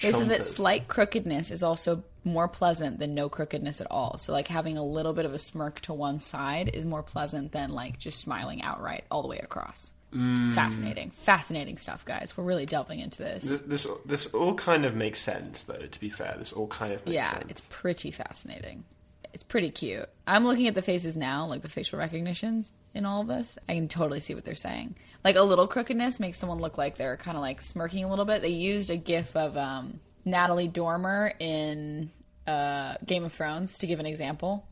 [0.00, 4.16] they said that slight crookedness is also more pleasant than no crookedness at all.
[4.18, 7.52] So like having a little bit of a smirk to one side is more pleasant
[7.52, 9.92] than like just smiling outright all the way across.
[10.14, 10.52] Mm.
[10.54, 12.36] Fascinating, fascinating stuff, guys.
[12.36, 13.44] We're really delving into this.
[13.44, 15.86] This, this this all kind of makes sense, though.
[15.86, 17.44] To be fair, this all kind of makes yeah, sense.
[17.48, 18.82] it's pretty fascinating.
[19.32, 20.08] It's pretty cute.
[20.26, 23.58] I'm looking at the faces now, like the facial recognitions in all of this.
[23.68, 24.96] I can totally see what they're saying.
[25.24, 28.24] Like a little crookedness makes someone look like they're kind of like smirking a little
[28.24, 28.42] bit.
[28.42, 32.10] They used a gif of um, Natalie Dormer in
[32.46, 34.66] uh, Game of Thrones to give an example.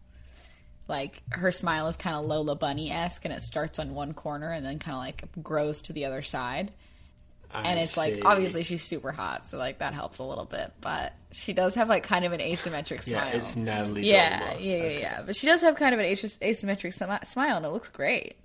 [0.89, 4.51] Like her smile is kind of Lola Bunny esque, and it starts on one corner
[4.51, 6.73] and then kind of like grows to the other side
[7.55, 10.73] and it's like obviously she's super hot, so like that helps a little bit.
[10.81, 13.27] But she does have like kind of an asymmetric smile.
[13.27, 14.07] yeah, it's Natalie.
[14.09, 15.01] yeah, yeah, yeah, Okay.
[15.01, 15.23] yeah.
[15.25, 18.37] But she does have kind of an as- asymmetric smi- smile, and it looks great.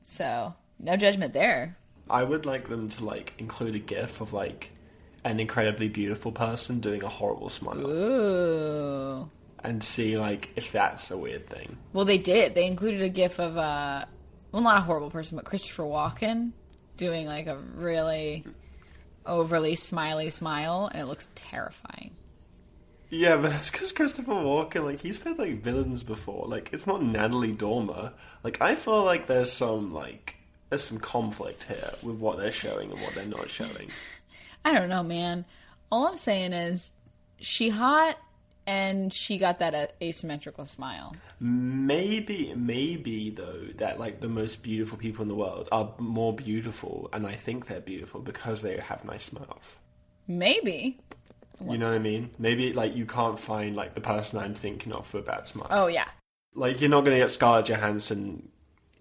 [0.00, 1.76] So no judgment there.
[2.08, 4.70] I would like them to like include a GIF of like
[5.24, 9.30] an incredibly beautiful person doing a horrible smile, Ooh.
[9.64, 11.76] and see like if that's a weird thing.
[11.92, 12.54] Well, they did.
[12.54, 14.04] They included a gif of uh,
[14.52, 16.52] well, not a horrible person, but Christopher Walken
[16.96, 18.44] doing like a really
[19.24, 22.12] overly smiley smile, and it looks terrifying.
[23.08, 26.46] Yeah, but that's because Christopher Walken, like, he's played like villains before.
[26.48, 28.12] Like, it's not Natalie Dormer.
[28.42, 30.36] Like, I feel like there's some like
[30.68, 33.90] there's some conflict here with what they're showing and what they're not showing.
[34.64, 35.44] I don't know, man.
[35.92, 36.90] All I'm saying is,
[37.38, 38.18] she hot.
[38.66, 41.14] And she got that uh, asymmetrical smile.
[41.40, 47.08] Maybe, maybe though that like the most beautiful people in the world are more beautiful,
[47.12, 49.76] and I think they're beautiful because they have nice smiles.
[50.26, 50.98] Maybe.
[51.64, 52.30] You know what I mean?
[52.38, 55.68] Maybe like you can't find like the person I'm thinking of for a bad smile.
[55.70, 56.08] Oh yeah.
[56.54, 58.48] Like you're not going to get Scarlett Johansson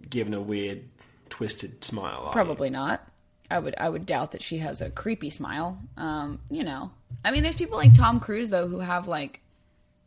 [0.10, 0.84] given a weird,
[1.30, 2.22] twisted smile.
[2.22, 2.32] are you?
[2.32, 3.06] Probably not.
[3.52, 5.80] I would I would doubt that she has a creepy smile.
[5.98, 6.92] Um, you know.
[7.24, 9.42] I mean there's people like Tom Cruise though who have like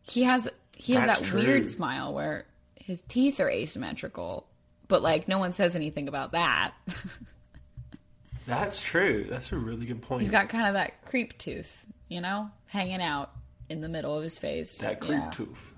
[0.08, 1.40] he has he has That's that true.
[1.42, 4.46] weird smile where his teeth are asymmetrical,
[4.88, 6.72] but like no one says anything about that.
[8.46, 9.26] That's true.
[9.28, 10.22] That's a really good point.
[10.22, 13.30] He's got kind of that creep tooth, you know, hanging out
[13.68, 14.78] in the middle of his face.
[14.78, 15.30] that creep Yeah.
[15.30, 15.74] tooth.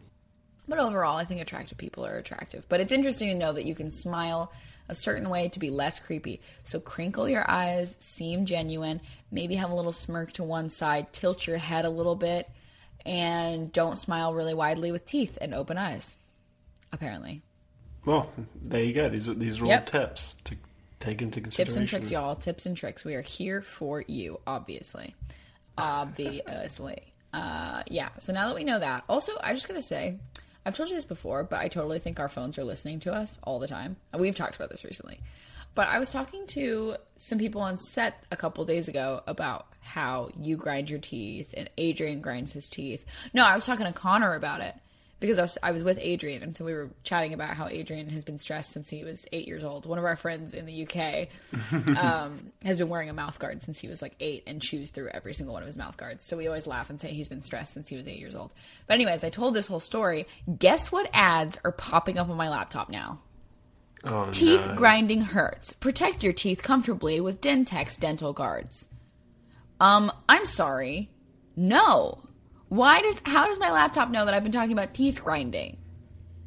[0.69, 2.69] But overall, I think attractive people are attractive.
[2.69, 4.53] But it's interesting to know that you can smile
[4.89, 6.41] a certain way to be less creepy.
[6.63, 9.01] So crinkle your eyes, seem genuine,
[9.33, 12.49] maybe have a little smirk to one side, tilt your head a little bit,
[13.05, 16.17] and don't smile really widely with teeth and open eyes.
[16.93, 17.43] Apparently.
[18.05, 18.33] Well,
[18.63, 19.09] there you go.
[19.09, 20.57] These are these are all tips to
[20.99, 21.73] take into consideration.
[21.73, 22.37] Tips and tricks, y'all.
[22.37, 23.05] Tips and tricks.
[23.05, 25.15] We are here for you, obviously.
[25.77, 27.13] Obviously.
[27.33, 30.19] Uh, yeah, so now that we know that, also, I just gotta say,
[30.67, 33.39] I've told you this before, but I totally think our phones are listening to us
[33.45, 33.97] all the time.
[34.13, 35.21] And We've talked about this recently.
[35.75, 40.31] But I was talking to some people on set a couple days ago about how
[40.41, 43.05] you grind your teeth and Adrian grinds his teeth.
[43.35, 44.75] No, I was talking to Connor about it
[45.19, 48.09] because I was, I was with Adrian, and so we were chatting about how Adrian
[48.09, 49.85] has been stressed since he was eight years old.
[49.85, 51.29] One of our friends in the UK
[51.99, 55.09] um, has been wearing a mouth guard since he was like eight and chews through
[55.09, 56.25] every single one of his mouth guards.
[56.25, 58.55] So we always laugh and say he's been stressed since he was eight years old.
[58.87, 60.27] But, anyways, I told this whole story.
[60.59, 63.19] Guess what ads are popping up on my laptop now?
[64.05, 64.75] Oh, Teeth no.
[64.75, 65.75] grinding hurts.
[65.75, 68.89] Protect your teeth comfortably with Dentex dental guards.
[69.81, 71.11] Um, I'm sorry.
[71.57, 72.23] No.
[72.69, 75.79] Why does how does my laptop know that I've been talking about teeth grinding?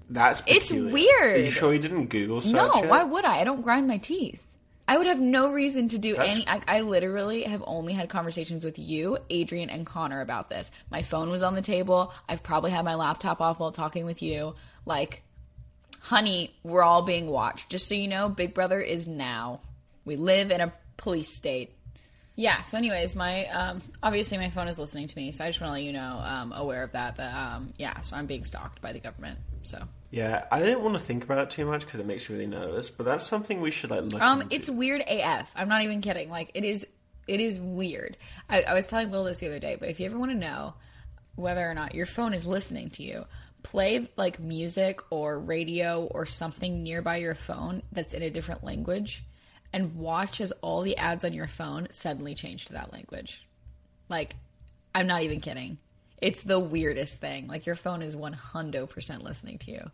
[0.10, 1.38] That's It's weird.
[1.38, 2.90] Are you sure you didn't Google search no, it?
[2.90, 3.40] why would I?
[3.40, 4.40] I don't grind my teeth.
[4.88, 6.48] I would have no reason to do That's- any.
[6.48, 10.72] I, I literally have only had conversations with you, Adrian, and Connor about this.
[10.92, 12.14] My phone was on the table.
[12.28, 14.56] I've probably had my laptop off while talking with you.
[14.86, 15.24] Like,
[16.02, 17.70] honey, we're all being watched.
[17.70, 19.62] Just so you know, Big Brother is now.
[20.04, 21.74] We live in a police state.
[22.36, 22.62] Yeah.
[22.62, 25.70] So, anyways, my um, obviously my phone is listening to me, so I just want
[25.70, 27.18] to let you know, um, aware of that.
[27.18, 29.40] That um, yeah, so I'm being stalked by the government.
[29.64, 29.84] So.
[30.10, 32.48] Yeah, I didn't want to think about it too much because it makes me really
[32.48, 32.90] nervous.
[32.92, 34.56] But that's something we should like look Um, into.
[34.56, 35.52] it's weird AF.
[35.56, 36.30] I'm not even kidding.
[36.30, 36.86] Like it is,
[37.28, 38.16] it is weird.
[38.48, 40.38] I, I was telling Will this the other day, but if you ever want to
[40.38, 40.76] know
[41.36, 43.26] whether or not your phone is listening to you,
[43.64, 49.24] play like music or radio or something nearby your phone that's in a different language,
[49.74, 53.46] and watch as all the ads on your phone suddenly change to that language.
[54.08, 54.36] Like,
[54.94, 55.80] I'm not even kidding.
[56.22, 57.48] It's the weirdest thing.
[57.48, 59.92] Like your phone is 100% listening to you.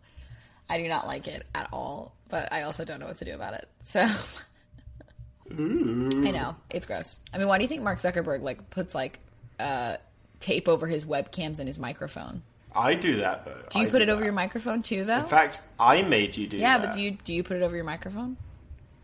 [0.68, 3.34] I do not like it at all, but I also don't know what to do
[3.34, 3.68] about it.
[3.82, 4.02] So
[5.50, 7.18] I know it's gross.
[7.34, 9.18] I mean, why do you think Mark Zuckerberg like puts like
[9.58, 9.96] uh,
[10.38, 12.42] tape over his webcams and his microphone?
[12.72, 13.62] I do that though.
[13.70, 14.24] Do you I put it over that.
[14.24, 15.18] your microphone too, though?
[15.18, 16.86] In fact, I made you do yeah, that.
[16.86, 18.36] but do you do you put it over your microphone?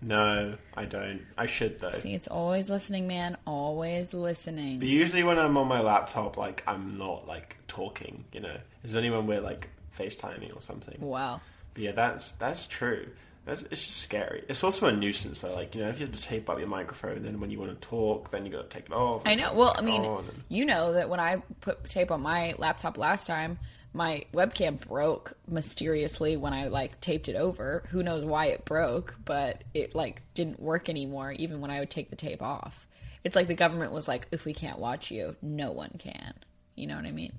[0.02, 1.22] No, I don't.
[1.38, 1.88] I should though.
[1.88, 3.36] See, it's always listening, man.
[3.46, 4.78] Always listening.
[4.78, 8.24] But usually when I'm on my laptop, like I'm not like talking.
[8.32, 10.98] You know, is there anyone we're like FaceTiming or something?
[11.00, 11.40] Wow.
[11.74, 13.08] But yeah, that's that's true.
[13.46, 14.44] That's, it's just scary.
[14.48, 15.54] It's also a nuisance though.
[15.54, 17.80] Like you know, if you have to tape up your microphone, then when you want
[17.80, 19.22] to talk, then you got to take it off.
[19.24, 19.54] I know.
[19.54, 23.26] Well, I mean, and- you know that when I put tape on my laptop last
[23.26, 23.58] time,
[23.96, 27.82] my webcam broke mysteriously when I like taped it over.
[27.90, 31.90] Who knows why it broke, but it like didn't work anymore even when I would
[31.90, 32.86] take the tape off.
[33.24, 36.34] It's like the government was like, if we can't watch you, no one can.
[36.74, 37.32] You know what I mean?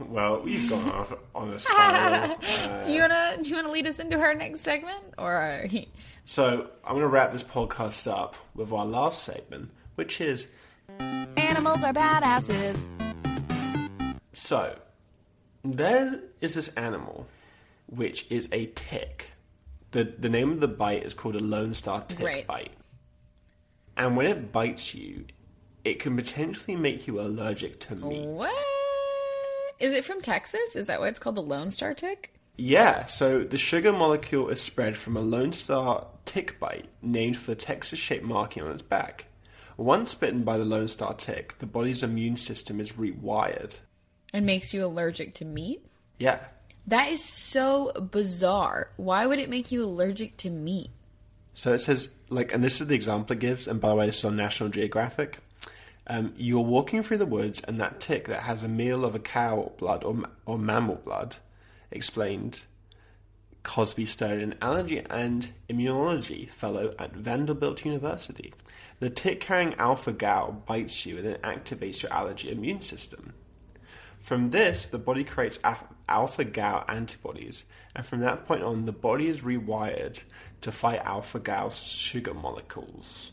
[0.00, 2.36] well, we've gone off on a spiral.
[2.42, 5.66] Uh, Do you wanna do you wanna lead us into our next segment, or are
[5.66, 5.86] you-
[6.24, 10.48] so I'm going to wrap this podcast up with our last segment, which is
[11.36, 12.84] Animals are badasses.
[14.32, 14.76] So,
[15.64, 17.26] there is this animal,
[17.86, 19.32] which is a tick.
[19.92, 22.46] The, the name of the bite is called a Lone Star tick Right.
[22.46, 22.72] bite.
[23.96, 25.24] And when it bites you,
[25.84, 28.26] it can potentially make you allergic to meat.
[28.26, 28.64] what?
[29.78, 30.76] Is it from Texas?
[30.76, 32.32] Is that why it's called the Lone Star Tick?
[32.56, 37.50] Yeah, so the sugar molecule is spread from a Lone Star tick bite named for
[37.50, 39.26] the Texas shaped marking on its back.
[39.76, 43.78] Once bitten by the Lone Star tick, the body's immune system is rewired.
[44.34, 45.86] It makes you allergic to meat.
[46.18, 46.40] Yeah,
[46.88, 48.90] That is so bizarre.
[48.96, 50.90] Why would it make you allergic to meat?
[51.54, 54.06] So it says, like, and this is the example it gives, and by the way,
[54.06, 55.38] this is on National Geographic.
[56.08, 59.20] Um, you're walking through the woods, and that tick that has a meal of a
[59.20, 61.36] cow blood or, or mammal blood,
[61.92, 62.62] explained
[63.62, 68.52] Cosby Stone, an allergy and immunology fellow at Vanderbilt University.
[68.98, 73.32] The tick carrying alpha gal bites you and then activates your allergy immune system.
[74.24, 75.58] From this, the body creates
[76.08, 80.22] alpha gal antibodies, and from that point on, the body is rewired
[80.62, 83.32] to fight alpha gal sugar molecules.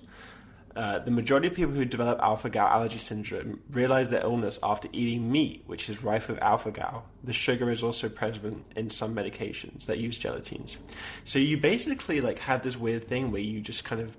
[0.76, 4.90] Uh, the majority of people who develop alpha gal allergy syndrome realize their illness after
[4.92, 7.06] eating meat, which is rife with alpha gal.
[7.24, 10.78] The sugar is also present in some medications that use gelatines.
[11.24, 14.18] So you basically like have this weird thing where you just kind of,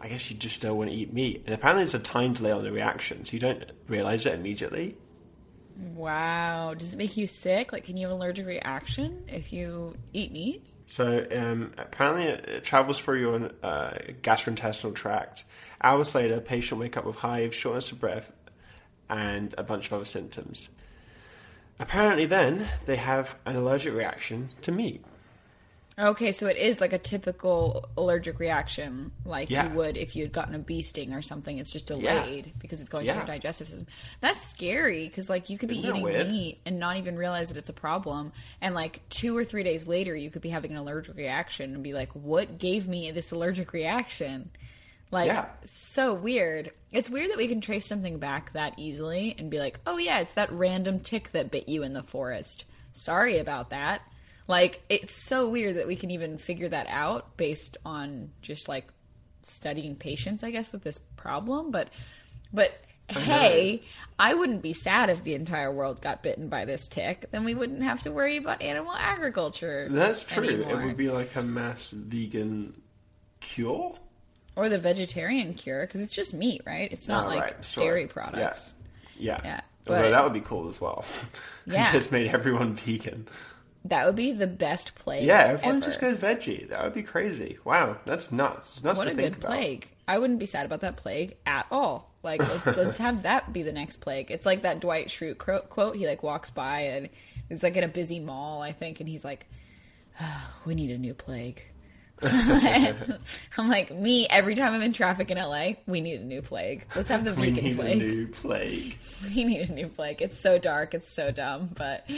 [0.00, 2.52] I guess you just don't want to eat meat, and apparently there's a time delay
[2.52, 4.96] on the reaction, so you don't realize it immediately.
[5.78, 6.74] Wow.
[6.74, 7.72] Does it make you sick?
[7.72, 10.64] Like, can you have an allergic reaction if you eat meat?
[10.86, 13.90] So um, apparently, it, it, travels through your uh,
[14.22, 15.44] gastrointestinal tract.
[15.82, 18.32] Hours later, patient wake up with hives, shortness of breath,
[19.08, 20.70] and a bunch of other symptoms.
[21.78, 25.04] Apparently, then they have an allergic reaction to meat.
[25.98, 29.68] Okay, so it is like a typical allergic reaction, like Yeah.
[29.68, 31.58] you would if you had gotten a bee sting or something.
[31.58, 33.88] It's just delayed because it's going through your digestive system.
[34.20, 37.58] That's scary because, like, you could be Isn't eating meat and not even realize that
[37.58, 40.76] it's a problem, and like two or three days later, you could be having an
[40.76, 44.50] allergic reaction and be like, "What gave me this allergic reaction?"
[45.10, 45.46] Like, Yeah.
[45.64, 46.70] so weird.
[46.92, 50.20] It's weird that we can trace something back that easily and be like, "Oh yeah,
[50.20, 54.02] it's that random tick that bit you in the forest." Sorry about that.
[54.48, 58.88] Like, it's so weird that we can even figure that out based on just like
[59.42, 61.70] studying patients, I guess, with this problem.
[61.70, 61.88] But,
[62.52, 62.72] but
[63.08, 63.82] hey,
[64.18, 67.30] I wouldn't be sad if the entire world got bitten by this tick.
[67.30, 69.86] Then we wouldn't have to worry about animal agriculture.
[69.90, 70.44] That's true.
[70.48, 70.80] anymore.
[70.82, 72.80] It would be like a mass vegan
[73.40, 73.96] cure.
[74.56, 76.90] or the vegetarian cure because it's just meat, right?
[76.90, 77.84] It's not Oh, like right, sure.
[77.84, 78.76] dairy products.
[79.18, 79.40] Yeah.
[79.44, 81.04] Yeah, Although but- that would be cool as well.
[81.66, 81.92] Yeah.
[81.92, 83.28] just made everyone vegan.
[83.84, 85.24] That would be the best plague.
[85.24, 85.86] Yeah, everyone ever.
[85.86, 86.68] just goes veggie.
[86.68, 87.58] That would be crazy.
[87.64, 88.76] Wow, that's nuts.
[88.76, 89.50] It's nuts What to a think good about.
[89.56, 89.90] plague.
[90.06, 92.10] I wouldn't be sad about that plague at all.
[92.22, 94.30] Like, let's, let's have that be the next plague.
[94.30, 95.96] It's like that Dwight Schrute quote.
[95.96, 97.08] He like walks by and
[97.48, 99.46] he's like in a busy mall, I think, and he's like,
[100.20, 101.62] "Ah, "We need a new plague."
[103.58, 105.72] I'm like, me every time I'm in traffic in LA.
[105.86, 106.86] We need a new plague.
[106.96, 108.00] Let's have the We vegan need plague.
[108.00, 108.98] a new plague.
[109.34, 110.22] we need a new plague.
[110.22, 110.94] It's so dark.
[110.94, 111.70] It's so dumb.
[111.76, 112.08] But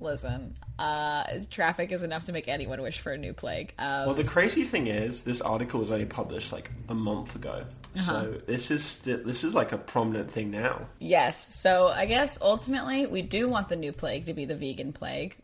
[0.00, 3.72] listen, uh, traffic is enough to make anyone wish for a new plague.
[3.78, 7.64] Um, Well, the crazy thing is, this article was only published like a month ago,
[7.96, 8.02] Uh-huh.
[8.02, 10.86] so this is sti- this is like a prominent thing now.
[10.98, 11.54] Yes.
[11.54, 15.36] So I guess ultimately we do want the new plague to be the vegan plague.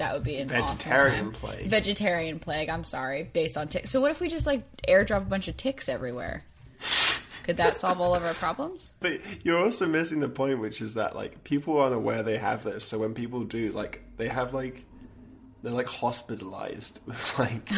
[0.00, 1.66] That would be an Vegetarian awesome plague.
[1.66, 2.70] Vegetarian plague.
[2.70, 3.90] I'm sorry, based on ticks.
[3.90, 6.42] So what if we just like airdrop a bunch of ticks everywhere?
[7.42, 8.94] Could that solve all of our problems?
[9.00, 12.64] But you're also missing the point, which is that like people aren't aware they have
[12.64, 12.86] this.
[12.86, 14.86] So when people do, like they have like
[15.62, 17.70] they're like hospitalized with like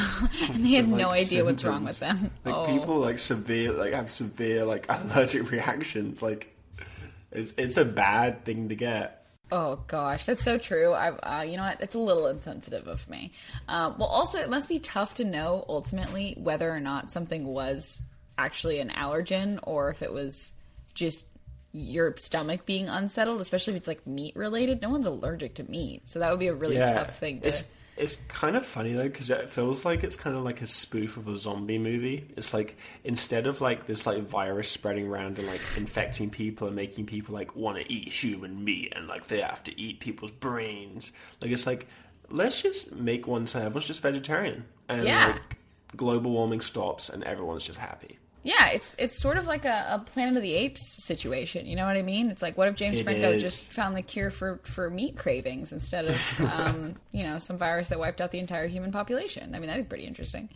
[0.49, 2.31] And they have with, no like, idea what's wrong with them.
[2.45, 2.67] Like oh.
[2.67, 6.23] people like severe like have severe like allergic reactions.
[6.23, 6.57] Like
[7.33, 9.22] it's it's a bad thing to get.
[9.55, 10.95] Oh gosh, that's so true.
[10.95, 11.83] I, uh, you know what?
[11.83, 13.33] It's a little insensitive of me.
[13.69, 18.01] Um, well, also, it must be tough to know ultimately whether or not something was
[18.39, 20.55] actually an allergen or if it was
[20.95, 21.27] just
[21.73, 24.81] your stomach being unsettled, especially if it's like meat related.
[24.81, 27.43] No one's allergic to meat, so that would be a really tough thing.
[27.43, 30.63] To, It's it's kind of funny though because it feels like it's kind of like
[30.63, 32.27] a spoof of a zombie movie.
[32.37, 36.75] It's like instead of like this like virus spreading around and like infecting people and
[36.77, 40.31] making people like want to eat human meat and like they have to eat people's
[40.31, 41.13] brains.
[41.41, 41.87] Like it's like
[42.31, 45.33] let's just make one so everyone's just vegetarian and Yeah.
[45.33, 45.59] like
[45.95, 48.19] global warming stops and everyone's just happy.
[48.43, 51.67] Yeah, it's it's sort of like a, a Planet of the Apes situation.
[51.67, 52.31] You know what I mean?
[52.31, 53.43] It's like what if James It Franco is.
[53.43, 57.89] just found the cure for for meat cravings instead of um, you know some virus
[57.91, 59.55] that wiped out the entire human population?
[59.55, 60.49] I mean, that'd be pretty interesting.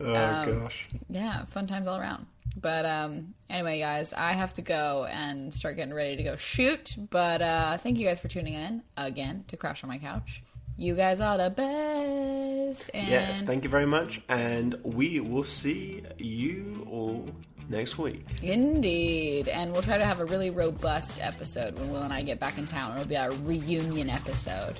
[0.00, 0.88] Oh Um, gosh.
[1.08, 2.26] yeah, fun times all around.
[2.56, 6.94] But um, anyway, guys, I have to go and start getting ready to go shoot.
[7.10, 10.42] But uh, thank you guys for tuning in again to Crash on My Couch.
[10.76, 12.90] You guys are the best.
[12.92, 17.28] And Yes, thank you very much, and we will see you all
[17.68, 18.26] next week.
[18.42, 19.48] Indeed.
[19.48, 22.58] And we'll try to have a really robust episode when Will and I get back
[22.58, 22.92] in town.
[22.96, 24.74] It'll be our reunion episode.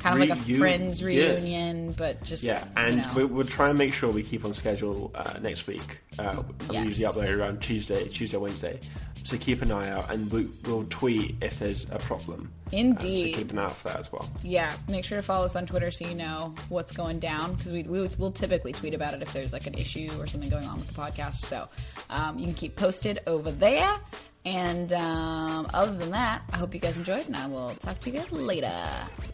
[0.00, 2.42] Kind of like a friends reunion, but just.
[2.42, 3.12] Yeah, you and know.
[3.16, 6.00] we, we'll try and make sure we keep on schedule uh, next week.
[6.18, 6.84] Uh, Yes.
[6.84, 8.80] usually upload around Tuesday, Tuesday, Wednesday.
[9.26, 12.42] So keep an eye out, and we, we'll tweet if there's a problem.
[12.42, 13.32] Um, Indeed.
[13.34, 14.30] so keep an eye out for that as well.
[14.44, 17.72] yeah, make sure to follow us on Twitter so you know what's going down because
[17.72, 20.64] we, we will typically tweet about it if there's like an issue or something going
[20.68, 21.36] on with the podcast.
[21.36, 21.68] So
[22.08, 23.98] um, you can keep posted over there.
[24.44, 28.10] And um, other than that, I hope you guys enjoyed, and I will talk to
[28.10, 28.72] you guys later.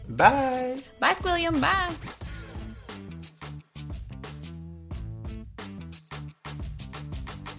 [0.09, 0.81] Bye.
[0.99, 1.61] Bye, Squilliam.
[1.61, 1.93] Bye.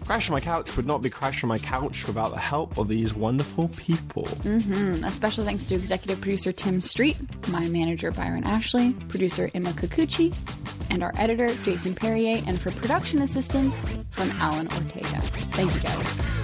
[0.04, 2.88] Crash on My Couch would not be Crash on My Couch without the help of
[2.88, 4.24] these wonderful people.
[4.24, 5.02] Mm-hmm.
[5.02, 7.16] A special thanks to executive producer Tim Street,
[7.48, 10.34] my manager Byron Ashley, producer Emma Kikuchi,
[10.90, 13.74] and our editor Jason Perrier, and for production assistance
[14.10, 15.20] from Alan Ortega.
[15.52, 16.43] Thank you guys.